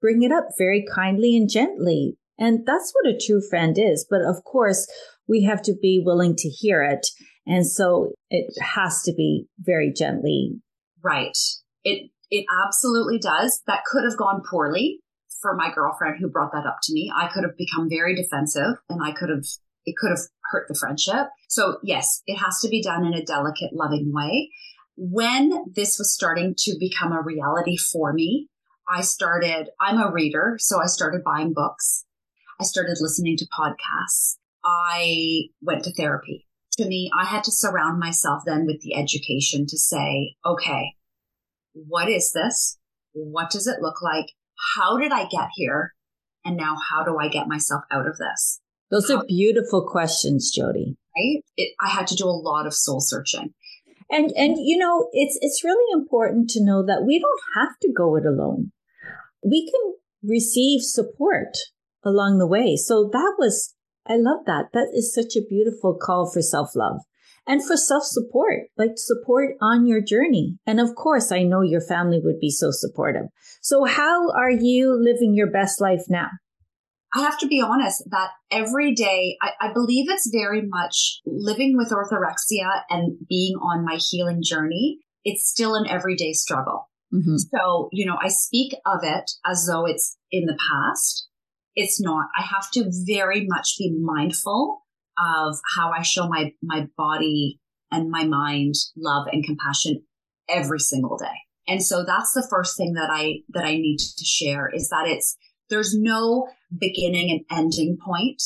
bring 0.00 0.22
it 0.22 0.32
up 0.32 0.48
very 0.58 0.84
kindly 0.92 1.36
and 1.36 1.48
gently. 1.48 2.16
And 2.38 2.66
that's 2.66 2.92
what 2.92 3.12
a 3.12 3.18
true 3.18 3.40
friend 3.40 3.78
is. 3.78 4.06
But 4.08 4.22
of 4.22 4.42
course, 4.44 4.90
we 5.28 5.44
have 5.44 5.62
to 5.62 5.74
be 5.80 6.02
willing 6.04 6.34
to 6.36 6.48
hear 6.48 6.82
it 6.82 7.06
and 7.46 7.66
so 7.66 8.12
it 8.30 8.52
has 8.60 9.02
to 9.02 9.12
be 9.12 9.46
very 9.58 9.92
gently. 9.92 10.60
Right. 11.02 11.36
It, 11.84 12.10
it 12.30 12.44
absolutely 12.64 13.18
does. 13.18 13.62
That 13.66 13.84
could 13.84 14.04
have 14.04 14.16
gone 14.16 14.42
poorly 14.48 15.00
for 15.42 15.54
my 15.54 15.72
girlfriend 15.74 16.16
who 16.18 16.30
brought 16.30 16.52
that 16.52 16.66
up 16.66 16.78
to 16.84 16.94
me. 16.94 17.12
I 17.14 17.28
could 17.28 17.44
have 17.44 17.56
become 17.58 17.88
very 17.90 18.14
defensive 18.14 18.76
and 18.88 19.02
I 19.02 19.12
could 19.12 19.28
have, 19.28 19.44
it 19.84 19.96
could 19.98 20.10
have 20.10 20.20
hurt 20.50 20.66
the 20.68 20.78
friendship. 20.78 21.28
So 21.48 21.78
yes, 21.82 22.22
it 22.26 22.36
has 22.36 22.60
to 22.60 22.68
be 22.68 22.82
done 22.82 23.04
in 23.04 23.14
a 23.14 23.24
delicate, 23.24 23.72
loving 23.74 24.12
way. 24.14 24.50
When 24.96 25.64
this 25.74 25.98
was 25.98 26.14
starting 26.14 26.54
to 26.58 26.76
become 26.78 27.12
a 27.12 27.22
reality 27.22 27.76
for 27.76 28.12
me, 28.12 28.48
I 28.88 29.02
started, 29.02 29.68
I'm 29.80 29.98
a 29.98 30.12
reader, 30.12 30.56
so 30.58 30.80
I 30.80 30.86
started 30.86 31.24
buying 31.24 31.52
books. 31.52 32.04
I 32.60 32.64
started 32.64 32.98
listening 33.00 33.36
to 33.38 33.46
podcasts. 33.58 34.36
I 34.64 35.48
went 35.60 35.84
to 35.84 35.92
therapy 35.92 36.46
to 36.78 36.86
me, 36.86 37.10
I 37.18 37.24
had 37.24 37.44
to 37.44 37.52
surround 37.52 37.98
myself 37.98 38.42
then 38.46 38.66
with 38.66 38.80
the 38.80 38.94
education 38.94 39.66
to 39.66 39.78
say, 39.78 40.36
okay, 40.44 40.94
what 41.74 42.08
is 42.08 42.32
this? 42.32 42.78
What 43.12 43.50
does 43.50 43.66
it 43.66 43.80
look 43.80 44.02
like? 44.02 44.26
How 44.76 44.98
did 44.98 45.12
I 45.12 45.26
get 45.26 45.48
here? 45.54 45.94
And 46.44 46.56
now 46.56 46.76
how 46.90 47.04
do 47.04 47.18
I 47.18 47.28
get 47.28 47.48
myself 47.48 47.82
out 47.90 48.06
of 48.06 48.18
this? 48.18 48.60
Those 48.90 49.08
how- 49.08 49.16
are 49.16 49.20
um, 49.20 49.26
beautiful 49.26 49.86
questions, 49.86 50.52
Jodie. 50.56 50.96
Right? 51.16 51.42
It, 51.56 51.74
I 51.80 51.88
had 51.88 52.06
to 52.08 52.14
do 52.14 52.26
a 52.26 52.30
lot 52.30 52.66
of 52.66 52.74
soul 52.74 53.00
searching. 53.00 53.54
And 54.10 54.30
and 54.36 54.56
you 54.58 54.76
know, 54.76 55.08
it's 55.12 55.38
it's 55.40 55.64
really 55.64 55.90
important 55.94 56.50
to 56.50 56.64
know 56.64 56.84
that 56.84 57.04
we 57.06 57.18
don't 57.18 57.40
have 57.56 57.78
to 57.80 57.92
go 57.96 58.16
it 58.16 58.26
alone. 58.26 58.72
We 59.42 59.70
can 59.70 59.94
receive 60.22 60.82
support 60.82 61.56
along 62.04 62.38
the 62.38 62.46
way. 62.46 62.76
So 62.76 63.08
that 63.12 63.34
was 63.38 63.74
I 64.06 64.16
love 64.16 64.44
that. 64.46 64.66
That 64.72 64.88
is 64.92 65.14
such 65.14 65.36
a 65.36 65.46
beautiful 65.48 65.96
call 66.00 66.30
for 66.30 66.42
self 66.42 66.74
love 66.74 67.00
and 67.46 67.64
for 67.64 67.76
self 67.76 68.04
support, 68.04 68.68
like 68.76 68.92
support 68.96 69.54
on 69.60 69.86
your 69.86 70.00
journey. 70.00 70.58
And 70.66 70.80
of 70.80 70.94
course, 70.94 71.32
I 71.32 71.42
know 71.42 71.62
your 71.62 71.80
family 71.80 72.20
would 72.22 72.40
be 72.40 72.50
so 72.50 72.70
supportive. 72.70 73.26
So, 73.60 73.84
how 73.84 74.30
are 74.30 74.50
you 74.50 74.94
living 74.94 75.34
your 75.34 75.50
best 75.50 75.80
life 75.80 76.04
now? 76.08 76.28
I 77.14 77.20
have 77.20 77.38
to 77.40 77.46
be 77.46 77.60
honest 77.60 78.04
that 78.10 78.30
every 78.50 78.94
day, 78.94 79.36
I, 79.42 79.68
I, 79.68 79.72
believe 79.74 80.06
it's 80.08 80.30
very 80.32 80.62
much 80.62 81.20
living 81.26 81.76
with 81.76 81.90
orthorexia 81.90 82.82
and 82.88 83.18
being 83.28 83.56
on 83.56 83.84
my 83.84 83.98
healing 84.00 84.40
journey. 84.42 85.00
It's 85.22 85.46
still 85.46 85.74
an 85.74 85.86
everyday 85.86 86.32
struggle. 86.32 86.88
Mm-hmm. 87.12 87.36
So, 87.36 87.90
you 87.92 88.06
know, 88.06 88.16
I 88.20 88.28
speak 88.28 88.72
of 88.86 89.00
it 89.02 89.30
as 89.44 89.66
though 89.70 89.84
it's 89.84 90.16
in 90.30 90.46
the 90.46 90.56
past, 90.70 91.28
it's 91.74 92.00
not. 92.00 92.28
I 92.38 92.42
have 92.42 92.70
to 92.72 92.90
very 93.06 93.46
much 93.46 93.76
be 93.78 93.94
mindful 94.00 94.81
of 95.18 95.56
how 95.76 95.90
I 95.90 96.02
show 96.02 96.28
my, 96.28 96.52
my 96.62 96.86
body 96.96 97.60
and 97.90 98.10
my 98.10 98.24
mind 98.24 98.74
love 98.96 99.26
and 99.30 99.44
compassion 99.44 100.02
every 100.48 100.80
single 100.80 101.16
day. 101.16 101.26
And 101.68 101.82
so 101.82 102.04
that's 102.04 102.32
the 102.32 102.46
first 102.48 102.76
thing 102.76 102.94
that 102.94 103.10
I, 103.10 103.40
that 103.50 103.64
I 103.64 103.74
need 103.74 103.98
to 103.98 104.24
share 104.24 104.68
is 104.72 104.88
that 104.88 105.06
it's, 105.06 105.36
there's 105.70 105.94
no 105.96 106.48
beginning 106.76 107.30
and 107.30 107.58
ending 107.58 107.98
point. 108.04 108.42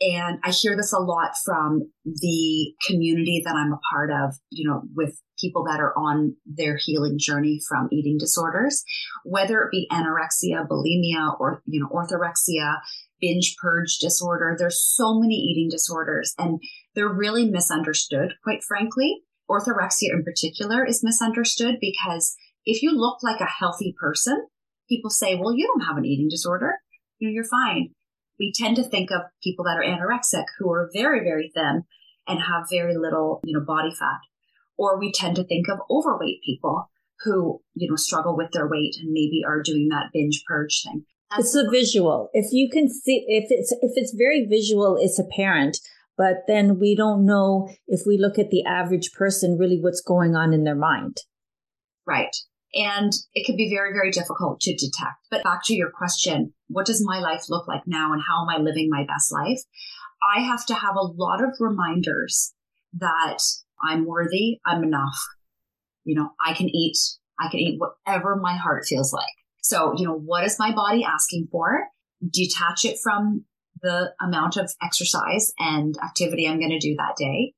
And 0.00 0.38
I 0.44 0.50
hear 0.50 0.76
this 0.76 0.92
a 0.92 0.98
lot 0.98 1.32
from 1.44 1.90
the 2.04 2.72
community 2.86 3.42
that 3.44 3.54
I'm 3.54 3.72
a 3.72 3.80
part 3.92 4.10
of, 4.10 4.34
you 4.50 4.68
know, 4.68 4.82
with 4.94 5.20
people 5.40 5.64
that 5.64 5.80
are 5.80 5.92
on 5.96 6.36
their 6.46 6.78
healing 6.80 7.16
journey 7.18 7.60
from 7.68 7.88
eating 7.90 8.16
disorders, 8.18 8.84
whether 9.24 9.60
it 9.62 9.70
be 9.70 9.88
anorexia, 9.90 10.66
bulimia, 10.68 11.38
or, 11.40 11.62
you 11.66 11.80
know, 11.80 11.88
orthorexia, 11.88 12.76
binge 13.20 13.56
purge 13.60 13.98
disorder. 13.98 14.56
There's 14.58 14.82
so 14.82 15.18
many 15.18 15.34
eating 15.34 15.68
disorders 15.70 16.34
and 16.38 16.60
they're 16.94 17.08
really 17.08 17.48
misunderstood, 17.48 18.34
quite 18.42 18.62
frankly. 18.62 19.22
Orthorexia 19.50 20.12
in 20.12 20.24
particular 20.24 20.84
is 20.84 21.02
misunderstood 21.02 21.76
because 21.80 22.36
if 22.64 22.82
you 22.82 22.92
look 22.92 23.22
like 23.22 23.40
a 23.40 23.46
healthy 23.46 23.94
person, 23.98 24.46
people 24.88 25.10
say, 25.10 25.36
well, 25.36 25.54
you 25.54 25.66
don't 25.66 25.86
have 25.86 25.96
an 25.96 26.04
eating 26.04 26.28
disorder. 26.28 26.74
You 27.18 27.28
know, 27.28 27.32
you're 27.32 27.44
fine. 27.44 27.90
We 28.38 28.52
tend 28.54 28.76
to 28.76 28.84
think 28.84 29.10
of 29.10 29.22
people 29.42 29.64
that 29.64 29.78
are 29.78 29.82
anorexic 29.82 30.44
who 30.58 30.70
are 30.70 30.90
very, 30.92 31.20
very 31.20 31.50
thin 31.54 31.84
and 32.28 32.40
have 32.40 32.66
very 32.70 32.96
little, 32.96 33.40
you 33.44 33.58
know, 33.58 33.64
body 33.64 33.90
fat 33.90 34.20
Or 34.76 34.98
we 34.98 35.10
tend 35.10 35.36
to 35.36 35.44
think 35.44 35.68
of 35.68 35.80
overweight 35.90 36.42
people 36.44 36.90
who, 37.24 37.60
you 37.74 37.88
know, 37.88 37.96
struggle 37.96 38.36
with 38.36 38.52
their 38.52 38.68
weight 38.68 38.96
and 39.00 39.10
maybe 39.12 39.42
are 39.46 39.62
doing 39.62 39.88
that 39.88 40.10
binge 40.12 40.44
purge 40.46 40.82
thing. 40.84 41.04
It's 41.36 41.54
a 41.54 41.68
visual. 41.70 42.30
If 42.32 42.52
you 42.52 42.70
can 42.72 42.88
see, 42.88 43.24
if 43.28 43.48
it's, 43.50 43.72
if 43.72 43.92
it's 43.96 44.14
very 44.16 44.46
visual, 44.46 44.96
it's 44.98 45.18
apparent. 45.18 45.78
But 46.16 46.44
then 46.48 46.78
we 46.80 46.96
don't 46.96 47.26
know 47.26 47.68
if 47.86 48.00
we 48.06 48.18
look 48.18 48.38
at 48.38 48.50
the 48.50 48.64
average 48.64 49.12
person, 49.12 49.58
really 49.58 49.78
what's 49.80 50.00
going 50.00 50.34
on 50.34 50.52
in 50.52 50.64
their 50.64 50.74
mind. 50.74 51.18
Right. 52.06 52.34
And 52.74 53.12
it 53.34 53.46
can 53.46 53.56
be 53.56 53.70
very, 53.70 53.92
very 53.92 54.10
difficult 54.10 54.60
to 54.60 54.74
detect. 54.74 55.16
But 55.30 55.44
back 55.44 55.60
to 55.64 55.74
your 55.74 55.90
question, 55.90 56.54
what 56.68 56.86
does 56.86 57.04
my 57.04 57.18
life 57.18 57.44
look 57.48 57.68
like 57.68 57.82
now 57.86 58.12
and 58.12 58.22
how 58.26 58.42
am 58.42 58.48
I 58.48 58.62
living 58.62 58.88
my 58.90 59.04
best 59.04 59.32
life? 59.32 59.60
I 60.36 60.40
have 60.40 60.66
to 60.66 60.74
have 60.74 60.96
a 60.96 61.06
lot 61.06 61.42
of 61.42 61.50
reminders 61.60 62.52
that 62.94 63.38
I'm 63.82 64.06
worthy, 64.06 64.58
I'm 64.66 64.82
enough. 64.82 65.18
You 66.04 66.16
know, 66.16 66.30
I 66.44 66.54
can 66.54 66.68
eat, 66.68 66.96
I 67.38 67.48
can 67.50 67.60
eat 67.60 67.78
whatever 67.78 68.36
my 68.36 68.56
heart 68.56 68.86
feels 68.86 69.12
like. 69.12 69.26
So, 69.68 69.92
you 69.98 70.06
know, 70.06 70.14
what 70.14 70.44
is 70.44 70.58
my 70.58 70.74
body 70.74 71.04
asking 71.04 71.48
for? 71.52 71.88
Detach 72.26 72.86
it 72.86 72.98
from 73.02 73.44
the 73.82 74.14
amount 74.18 74.56
of 74.56 74.72
exercise 74.82 75.52
and 75.58 75.94
activity 76.02 76.48
I'm 76.48 76.58
going 76.58 76.70
to 76.70 76.78
do 76.78 76.96
that 76.96 77.16
day. 77.18 77.52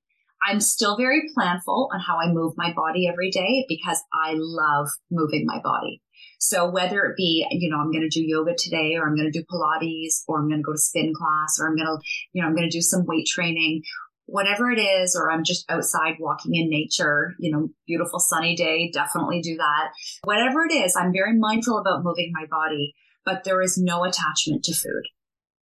I'm 0.44 0.60
still 0.60 0.96
very 0.96 1.30
planful 1.38 1.88
on 1.94 2.00
how 2.00 2.18
I 2.18 2.32
move 2.32 2.54
my 2.56 2.72
body 2.74 3.06
every 3.06 3.30
day 3.30 3.64
because 3.68 4.02
I 4.12 4.32
love 4.34 4.88
moving 5.08 5.44
my 5.46 5.60
body. 5.62 6.02
So 6.40 6.68
whether 6.68 7.04
it 7.04 7.16
be, 7.16 7.46
you 7.52 7.70
know, 7.70 7.76
I'm 7.76 7.92
going 7.92 8.08
to 8.10 8.18
do 8.18 8.26
yoga 8.26 8.56
today 8.58 8.96
or 8.96 9.06
I'm 9.06 9.14
going 9.14 9.30
to 9.30 9.38
do 9.38 9.44
Pilates 9.44 10.24
or 10.26 10.40
I'm 10.40 10.48
going 10.48 10.60
to 10.60 10.66
go 10.66 10.72
to 10.72 10.78
spin 10.78 11.12
class 11.16 11.60
or 11.60 11.68
I'm 11.68 11.76
going 11.76 11.86
to, 11.86 12.04
you 12.32 12.42
know, 12.42 12.48
I'm 12.48 12.56
going 12.56 12.68
to 12.68 12.76
do 12.76 12.82
some 12.82 13.06
weight 13.06 13.28
training, 13.28 13.82
whatever 14.30 14.70
it 14.70 14.78
is, 14.78 15.16
or 15.16 15.30
I'm 15.30 15.44
just 15.44 15.70
outside 15.70 16.14
walking 16.20 16.54
in 16.54 16.70
nature, 16.70 17.34
you 17.38 17.50
know, 17.50 17.68
beautiful 17.86 18.20
sunny 18.20 18.54
day, 18.54 18.90
definitely 18.92 19.40
do 19.40 19.56
that. 19.56 19.90
Whatever 20.24 20.64
it 20.64 20.72
is, 20.72 20.96
I'm 20.96 21.12
very 21.12 21.36
mindful 21.36 21.78
about 21.78 22.04
moving 22.04 22.32
my 22.32 22.46
body, 22.50 22.94
but 23.24 23.44
there 23.44 23.60
is 23.60 23.76
no 23.76 24.04
attachment 24.04 24.64
to 24.64 24.74
food. 24.74 25.02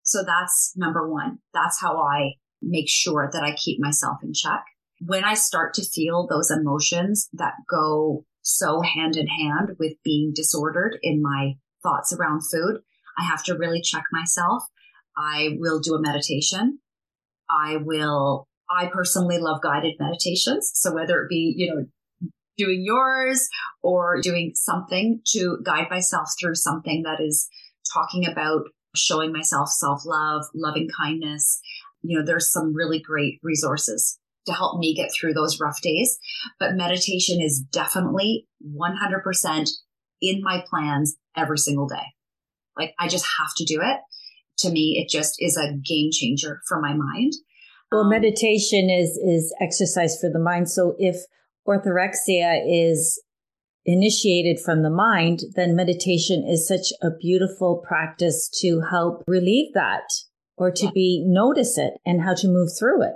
So 0.04 0.24
that's 0.24 0.74
number 0.76 1.10
one. 1.10 1.40
That's 1.54 1.80
how 1.80 2.02
I 2.02 2.34
make 2.62 2.90
sure 2.90 3.30
that 3.32 3.44
I 3.44 3.56
keep 3.56 3.80
myself 3.80 4.18
in 4.24 4.34
check. 4.34 4.64
When 5.00 5.24
I 5.24 5.34
start 5.36 5.74
to 5.76 5.86
feel 5.86 6.28
those 6.28 6.50
emotions 6.52 7.30
that 7.34 7.54
go 7.70 8.26
so 8.42 8.82
hand 8.82 9.16
in 9.16 9.28
hand 9.28 9.72
with 9.80 9.94
being 10.04 10.32
disordered 10.34 10.98
in 11.02 11.22
my 11.22 11.54
thoughts 11.84 12.14
around 12.14 12.42
food, 12.42 12.82
I 13.18 13.24
have 13.24 13.44
to 13.46 13.58
really 13.58 13.82
check 13.82 14.04
myself. 14.12 14.64
I 15.18 15.56
will 15.60 15.80
do 15.80 15.96
a 15.96 16.02
meditation. 16.02 16.80
I 17.50 17.78
will, 17.78 18.48
I 18.70 18.88
personally 18.88 19.38
love 19.38 19.62
guided 19.62 19.96
meditations. 20.00 20.72
So 20.74 20.94
whether 20.94 21.22
it 21.22 21.30
be, 21.30 21.54
you 21.56 21.68
know, 21.68 22.30
doing 22.58 22.84
yours 22.84 23.48
or 23.84 24.22
doing 24.22 24.54
something 24.56 25.22
to 25.28 25.60
guide 25.64 25.88
myself 25.90 26.30
through 26.40 26.56
something 26.56 27.04
that 27.04 27.22
is 27.22 27.48
talking 27.94 28.26
about 28.26 28.64
showing 28.96 29.32
myself 29.32 29.70
self 29.70 30.06
love, 30.06 30.46
loving 30.56 30.88
kindness, 30.96 31.60
you 32.02 32.18
know, 32.18 32.26
there's 32.26 32.52
some 32.52 32.74
really 32.74 33.00
great 33.00 33.40
resources 33.44 34.20
to 34.46 34.54
help 34.54 34.80
me 34.80 34.96
get 34.96 35.10
through 35.12 35.34
those 35.34 35.60
rough 35.60 35.82
days. 35.82 36.18
But 36.60 36.76
meditation 36.76 37.42
is 37.42 37.64
definitely 37.72 38.48
100% 38.64 39.70
in 40.22 40.42
my 40.42 40.64
plans 40.70 41.16
every 41.36 41.58
single 41.58 41.88
day. 41.88 42.14
Like 42.78 42.94
I 43.00 43.08
just 43.08 43.26
have 43.40 43.50
to 43.58 43.66
do 43.66 43.82
it. 43.82 44.00
To 44.60 44.72
me, 44.72 45.04
it 45.04 45.10
just 45.10 45.36
is 45.40 45.58
a 45.58 45.74
game 45.74 46.10
changer 46.12 46.62
for 46.68 46.80
my 46.80 46.94
mind. 46.94 47.34
Well, 47.96 48.04
meditation 48.04 48.90
is, 48.90 49.18
is 49.18 49.56
exercise 49.62 50.20
for 50.20 50.30
the 50.30 50.38
mind. 50.38 50.70
So 50.70 50.96
if 51.00 51.16
orthorexia 51.66 52.62
is 52.68 53.22
initiated 53.86 54.60
from 54.60 54.84
the 54.84 54.90
mind, 54.90 55.40
then 55.56 55.78
meditation 55.78 56.46
is 56.46 56.68
such 56.68 56.92
a 57.02 57.16
beautiful 57.18 57.82
practice 57.88 58.50
to 58.62 58.82
help 58.82 59.24
relieve 59.28 59.74
that 59.76 60.04
or 60.58 60.72
to 60.72 60.92
be 60.92 61.24
notice 61.26 61.78
it 61.78 61.94
and 62.06 62.22
how 62.22 62.34
to 62.34 62.50
move 62.50 62.70
through 62.78 63.02
it. 63.04 63.14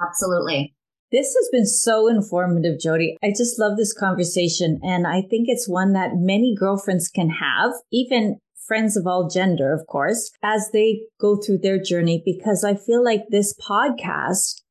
Absolutely. 0.00 0.72
This 1.10 1.34
has 1.34 1.48
been 1.50 1.66
so 1.66 2.06
informative, 2.08 2.78
Jodie. 2.78 3.16
I 3.24 3.30
just 3.36 3.58
love 3.58 3.76
this 3.76 3.92
conversation. 3.92 4.78
And 4.84 5.04
I 5.04 5.22
think 5.22 5.48
it's 5.48 5.68
one 5.68 5.94
that 5.94 6.12
many 6.14 6.54
girlfriends 6.56 7.08
can 7.08 7.28
have, 7.28 7.72
even 7.92 8.38
friends 8.66 8.96
of 8.96 9.06
all 9.06 9.28
gender, 9.28 9.72
of 9.72 9.86
course, 9.86 10.30
as 10.42 10.70
they 10.72 11.02
go 11.20 11.36
through 11.36 11.58
their 11.58 11.80
journey, 11.80 12.22
because 12.24 12.64
I 12.64 12.74
feel 12.74 13.04
like 13.04 13.22
this 13.30 13.54
podcast, 13.56 14.62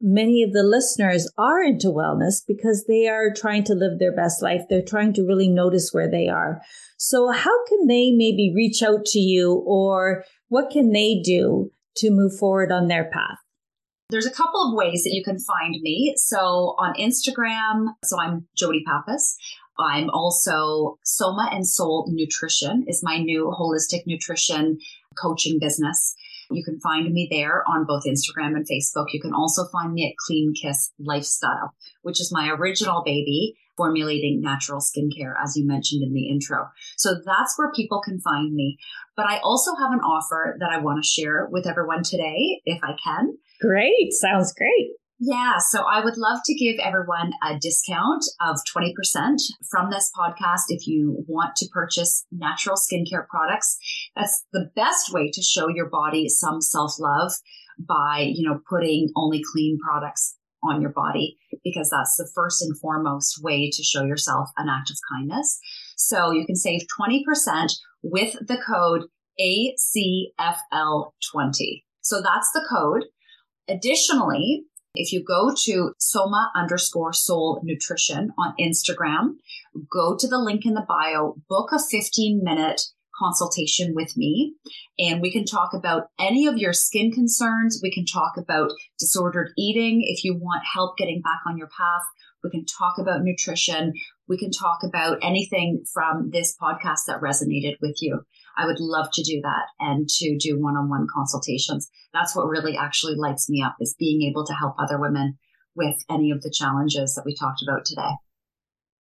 many 0.00 0.42
of 0.42 0.52
the 0.52 0.62
listeners 0.62 1.30
are 1.38 1.62
into 1.62 1.88
wellness 1.88 2.42
because 2.46 2.84
they 2.86 3.08
are 3.08 3.32
trying 3.34 3.64
to 3.64 3.74
live 3.74 3.98
their 3.98 4.14
best 4.14 4.42
life. 4.42 4.62
They're 4.68 4.82
trying 4.82 5.12
to 5.14 5.26
really 5.26 5.48
notice 5.48 5.90
where 5.92 6.10
they 6.10 6.28
are. 6.28 6.60
So 6.98 7.30
how 7.30 7.64
can 7.66 7.86
they 7.86 8.10
maybe 8.10 8.52
reach 8.54 8.82
out 8.82 9.04
to 9.06 9.18
you 9.18 9.62
or 9.66 10.24
what 10.48 10.70
can 10.70 10.92
they 10.92 11.20
do 11.24 11.70
to 11.96 12.10
move 12.10 12.36
forward 12.38 12.70
on 12.70 12.88
their 12.88 13.04
path? 13.04 13.38
There's 14.08 14.26
a 14.26 14.30
couple 14.30 14.68
of 14.68 14.76
ways 14.76 15.02
that 15.02 15.14
you 15.14 15.24
can 15.24 15.38
find 15.38 15.74
me. 15.80 16.14
So 16.16 16.76
on 16.78 16.94
Instagram, 16.94 17.94
so 18.04 18.20
I'm 18.20 18.46
Jodie 18.56 18.84
Pappas. 18.86 19.36
I'm 19.78 20.10
also 20.10 20.98
Soma 21.04 21.48
and 21.52 21.66
Soul 21.66 22.06
Nutrition 22.08 22.84
is 22.86 23.02
my 23.02 23.18
new 23.18 23.52
holistic 23.58 24.02
nutrition 24.06 24.78
coaching 25.20 25.58
business. 25.60 26.14
You 26.50 26.62
can 26.64 26.78
find 26.80 27.12
me 27.12 27.28
there 27.30 27.64
on 27.68 27.86
both 27.86 28.04
Instagram 28.06 28.54
and 28.54 28.66
Facebook. 28.66 29.06
You 29.12 29.20
can 29.20 29.32
also 29.32 29.66
find 29.72 29.92
me 29.92 30.06
at 30.06 30.16
Clean 30.26 30.52
Kiss 30.60 30.92
Lifestyle, 30.98 31.74
which 32.02 32.20
is 32.20 32.32
my 32.32 32.50
original 32.50 33.02
baby 33.04 33.56
formulating 33.76 34.40
natural 34.40 34.80
skincare, 34.80 35.34
as 35.42 35.56
you 35.56 35.66
mentioned 35.66 36.02
in 36.02 36.14
the 36.14 36.28
intro. 36.28 36.68
So 36.96 37.14
that's 37.24 37.58
where 37.58 37.72
people 37.72 38.00
can 38.00 38.20
find 38.20 38.54
me. 38.54 38.78
But 39.16 39.26
I 39.26 39.38
also 39.38 39.74
have 39.74 39.92
an 39.92 40.00
offer 40.00 40.56
that 40.60 40.70
I 40.70 40.78
want 40.78 41.02
to 41.02 41.08
share 41.08 41.48
with 41.50 41.66
everyone 41.66 42.02
today, 42.02 42.62
if 42.64 42.82
I 42.82 42.92
can. 43.02 43.36
Great. 43.60 44.12
Sounds 44.12 44.54
great. 44.54 44.92
Yeah, 45.18 45.54
so 45.70 45.84
I 45.90 46.04
would 46.04 46.18
love 46.18 46.40
to 46.44 46.54
give 46.54 46.76
everyone 46.78 47.32
a 47.42 47.58
discount 47.58 48.22
of 48.40 48.58
20% 48.76 48.92
from 49.70 49.90
this 49.90 50.10
podcast 50.18 50.64
if 50.68 50.86
you 50.86 51.24
want 51.26 51.56
to 51.56 51.66
purchase 51.72 52.26
natural 52.30 52.76
skincare 52.76 53.26
products. 53.26 53.78
That's 54.14 54.44
the 54.52 54.70
best 54.76 55.14
way 55.14 55.30
to 55.32 55.42
show 55.42 55.68
your 55.68 55.88
body 55.88 56.28
some 56.28 56.60
self-love 56.60 57.32
by, 57.78 58.30
you 58.34 58.46
know, 58.46 58.60
putting 58.68 59.08
only 59.16 59.42
clean 59.52 59.78
products 59.82 60.36
on 60.62 60.82
your 60.82 60.92
body 60.92 61.38
because 61.64 61.88
that's 61.88 62.16
the 62.16 62.28
first 62.34 62.62
and 62.62 62.78
foremost 62.78 63.42
way 63.42 63.70
to 63.72 63.82
show 63.82 64.04
yourself 64.04 64.50
an 64.58 64.68
act 64.68 64.90
of 64.90 64.98
kindness. 65.10 65.58
So 65.96 66.30
you 66.30 66.44
can 66.44 66.56
save 66.56 66.82
20% 67.00 67.22
with 68.02 68.36
the 68.46 68.58
code 68.66 69.04
ACFL20. 69.40 71.84
So 72.02 72.20
that's 72.20 72.50
the 72.52 72.66
code. 72.70 73.06
Additionally, 73.68 74.64
if 74.96 75.12
you 75.12 75.22
go 75.22 75.54
to 75.64 75.92
Soma 75.98 76.50
underscore 76.54 77.12
soul 77.12 77.60
nutrition 77.62 78.30
on 78.38 78.54
Instagram, 78.60 79.36
go 79.90 80.16
to 80.16 80.26
the 80.26 80.38
link 80.38 80.64
in 80.64 80.74
the 80.74 80.86
bio, 80.88 81.36
book 81.48 81.70
a 81.72 81.78
15 81.78 82.42
minute 82.42 82.80
consultation 83.18 83.94
with 83.94 84.16
me 84.16 84.54
and 84.98 85.20
we 85.20 85.32
can 85.32 85.44
talk 85.44 85.72
about 85.72 86.08
any 86.18 86.46
of 86.46 86.58
your 86.58 86.72
skin 86.72 87.10
concerns. 87.10 87.80
We 87.82 87.90
can 87.90 88.04
talk 88.04 88.32
about 88.36 88.72
disordered 88.98 89.52
eating. 89.56 90.02
If 90.04 90.24
you 90.24 90.36
want 90.36 90.62
help 90.72 90.96
getting 90.96 91.22
back 91.22 91.40
on 91.46 91.56
your 91.56 91.68
path, 91.68 92.02
we 92.44 92.50
can 92.50 92.64
talk 92.66 92.98
about 92.98 93.22
nutrition. 93.22 93.92
We 94.28 94.38
can 94.38 94.50
talk 94.50 94.80
about 94.82 95.18
anything 95.22 95.84
from 95.92 96.30
this 96.32 96.56
podcast 96.60 97.06
that 97.06 97.20
resonated 97.22 97.76
with 97.80 97.96
you. 98.00 98.22
I 98.56 98.66
would 98.66 98.80
love 98.80 99.08
to 99.12 99.22
do 99.22 99.40
that 99.42 99.66
and 99.78 100.08
to 100.08 100.36
do 100.38 100.58
one-on-one 100.58 101.06
consultations. 101.14 101.88
That's 102.12 102.34
what 102.34 102.48
really 102.48 102.76
actually 102.76 103.14
lights 103.16 103.48
me 103.48 103.62
up 103.62 103.76
is 103.80 103.94
being 103.98 104.22
able 104.22 104.44
to 104.46 104.54
help 104.54 104.74
other 104.78 104.98
women 104.98 105.38
with 105.74 105.96
any 106.10 106.30
of 106.30 106.42
the 106.42 106.50
challenges 106.50 107.14
that 107.14 107.24
we 107.24 107.34
talked 107.34 107.62
about 107.62 107.84
today. 107.84 108.16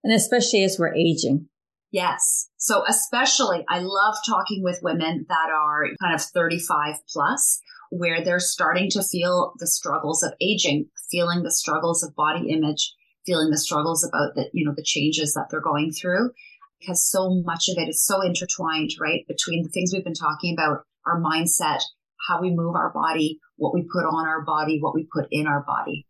And 0.03 0.13
especially 0.13 0.63
as 0.63 0.77
we're 0.79 0.95
aging. 0.95 1.49
Yes. 1.91 2.49
So 2.57 2.83
especially 2.87 3.65
I 3.67 3.79
love 3.79 4.15
talking 4.25 4.63
with 4.63 4.79
women 4.81 5.25
that 5.27 5.49
are 5.53 5.83
kind 6.01 6.15
of 6.15 6.21
35 6.21 6.95
plus 7.11 7.59
where 7.91 8.23
they're 8.23 8.39
starting 8.39 8.89
to 8.91 9.03
feel 9.03 9.53
the 9.59 9.67
struggles 9.67 10.23
of 10.23 10.33
aging, 10.39 10.87
feeling 11.11 11.43
the 11.43 11.51
struggles 11.51 12.01
of 12.01 12.15
body 12.15 12.49
image, 12.49 12.93
feeling 13.25 13.49
the 13.49 13.57
struggles 13.57 14.03
about 14.03 14.35
the, 14.35 14.49
you 14.53 14.65
know, 14.65 14.73
the 14.75 14.83
changes 14.83 15.33
that 15.33 15.47
they're 15.49 15.61
going 15.61 15.91
through 15.91 16.31
because 16.79 17.07
so 17.07 17.41
much 17.45 17.69
of 17.69 17.77
it 17.77 17.89
is 17.89 18.03
so 18.03 18.21
intertwined, 18.21 18.91
right? 18.99 19.25
Between 19.27 19.63
the 19.63 19.69
things 19.69 19.91
we've 19.93 20.03
been 20.03 20.13
talking 20.13 20.53
about, 20.53 20.83
our 21.05 21.21
mindset, 21.21 21.81
how 22.27 22.41
we 22.41 22.49
move 22.49 22.75
our 22.75 22.91
body, 22.91 23.39
what 23.57 23.73
we 23.73 23.83
put 23.83 24.05
on 24.05 24.27
our 24.27 24.41
body, 24.41 24.79
what 24.79 24.95
we 24.95 25.07
put 25.13 25.27
in 25.31 25.47
our 25.47 25.63
body. 25.63 26.07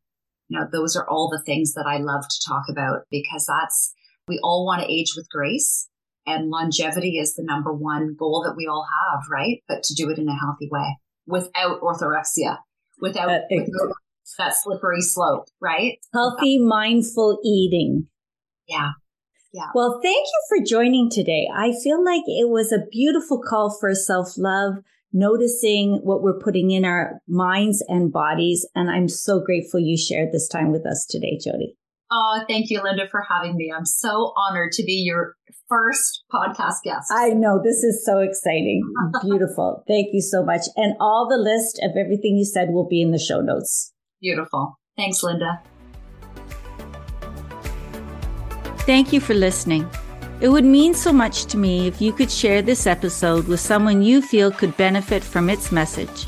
You 0.47 0.60
know, 0.60 0.67
those 0.71 0.95
are 0.95 1.08
all 1.08 1.30
the 1.30 1.43
things 1.43 1.74
that 1.74 1.86
I 1.86 1.97
love 1.97 2.24
to 2.28 2.45
talk 2.47 2.63
about 2.69 3.02
because 3.10 3.45
that's, 3.45 3.93
we 4.28 4.39
all 4.43 4.65
want 4.65 4.82
to 4.82 4.91
age 4.91 5.13
with 5.15 5.30
grace 5.30 5.89
and 6.26 6.50
longevity 6.50 7.17
is 7.17 7.36
the 7.36 7.43
number 7.43 7.74
one 7.74 8.15
goal 8.17 8.43
that 8.45 8.56
we 8.56 8.67
all 8.67 8.86
have, 8.86 9.24
right? 9.30 9.63
But 9.67 9.84
to 9.84 9.93
do 9.93 10.10
it 10.10 10.19
in 10.19 10.28
a 10.28 10.38
healthy 10.38 10.69
way 10.71 10.97
without 11.26 11.82
orthorexia, 11.82 12.60
without, 13.00 13.30
uh, 13.30 13.39
without 13.50 13.95
that 14.38 14.54
slippery 14.56 15.02
slope, 15.02 15.46
right? 15.60 15.98
Healthy, 16.14 16.60
mindful 16.60 17.40
eating. 17.44 18.08
Yeah. 18.68 18.92
Yeah. 19.54 19.68
Well, 19.76 20.00
thank 20.02 20.26
you 20.26 20.44
for 20.48 20.66
joining 20.66 21.10
today. 21.10 21.48
I 21.54 21.74
feel 21.84 22.04
like 22.04 22.24
it 22.26 22.50
was 22.50 22.72
a 22.72 22.86
beautiful 22.90 23.42
call 23.42 23.76
for 23.80 23.94
self 23.94 24.38
love, 24.38 24.76
noticing 25.12 26.00
what 26.04 26.24
we're 26.24 26.40
putting 26.40 26.72
in 26.72 26.86
our 26.86 27.20
minds 27.28 27.84
and 27.90 28.14
bodies. 28.14 28.66
And 28.76 28.90
I'm 28.90 29.10
so 29.10 29.42
grateful 29.42 29.80
you 29.80 29.98
shared 29.98 30.32
this 30.32 30.48
time 30.48 30.72
with 30.72 30.86
us 30.86 31.06
today, 31.10 31.38
Jodie. 31.38 31.76
Oh, 32.14 32.44
thank 32.48 32.70
you, 32.70 32.82
Linda, 32.84 33.08
for 33.10 33.24
having 33.30 33.56
me. 33.56 33.74
I'm 33.76 33.86
so 33.86 34.34
honored 34.38 34.74
to 34.74 34.84
be 34.84 34.94
your 34.94 35.36
first 35.70 36.24
podcast 36.32 36.84
guest. 36.84 37.10
I 37.10 37.30
know 37.30 37.62
this 37.64 37.84
is 37.84 38.06
so 38.06 38.20
exciting. 38.20 38.82
Beautiful. 39.22 39.84
Thank 39.88 40.08
you 40.12 40.22
so 40.22 40.44
much. 40.44 40.64
And 40.76 40.96
all 41.00 41.28
the 41.30 41.38
list 41.38 41.80
of 41.82 41.92
everything 41.98 42.36
you 42.38 42.46
said 42.46 42.70
will 42.72 42.88
be 42.88 43.02
in 43.02 43.12
the 43.12 43.20
show 43.20 43.40
notes. 43.40 43.91
Beautiful. 44.22 44.78
Thanks, 44.98 45.24
Linda. 45.24 45.62
Thank 48.86 49.14
you 49.14 49.20
for 49.20 49.34
listening. 49.34 49.90
It 50.42 50.50
would 50.50 50.66
mean 50.66 50.94
so 50.94 51.14
much 51.14 51.46
to 51.46 51.58
me 51.58 51.88
if 51.88 52.02
you 52.02 52.12
could 52.12 52.32
share 52.32 52.62
this 52.62 52.88
episode 52.88 53.48
with 53.48 53.60
someone 53.60 54.02
you 54.02 54.22
feel 54.22 54.52
could 54.52 54.76
benefit 54.76 55.24
from 55.24 55.50
its 55.50 55.72
message. 55.72 56.28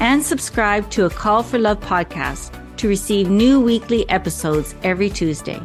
And 0.00 0.22
subscribe 0.22 0.88
to 0.90 1.06
a 1.06 1.10
Call 1.10 1.42
for 1.42 1.58
Love 1.58 1.80
podcast 1.80 2.54
to 2.76 2.88
receive 2.88 3.28
new 3.28 3.60
weekly 3.60 4.08
episodes 4.08 4.76
every 4.84 5.10
Tuesday. 5.10 5.60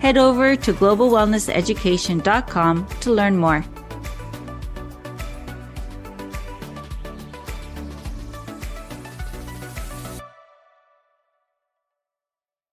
Head 0.00 0.18
over 0.18 0.56
to 0.56 0.72
globalwellnesseducation.com 0.72 2.86
to 3.00 3.12
learn 3.12 3.36
more. 3.36 3.64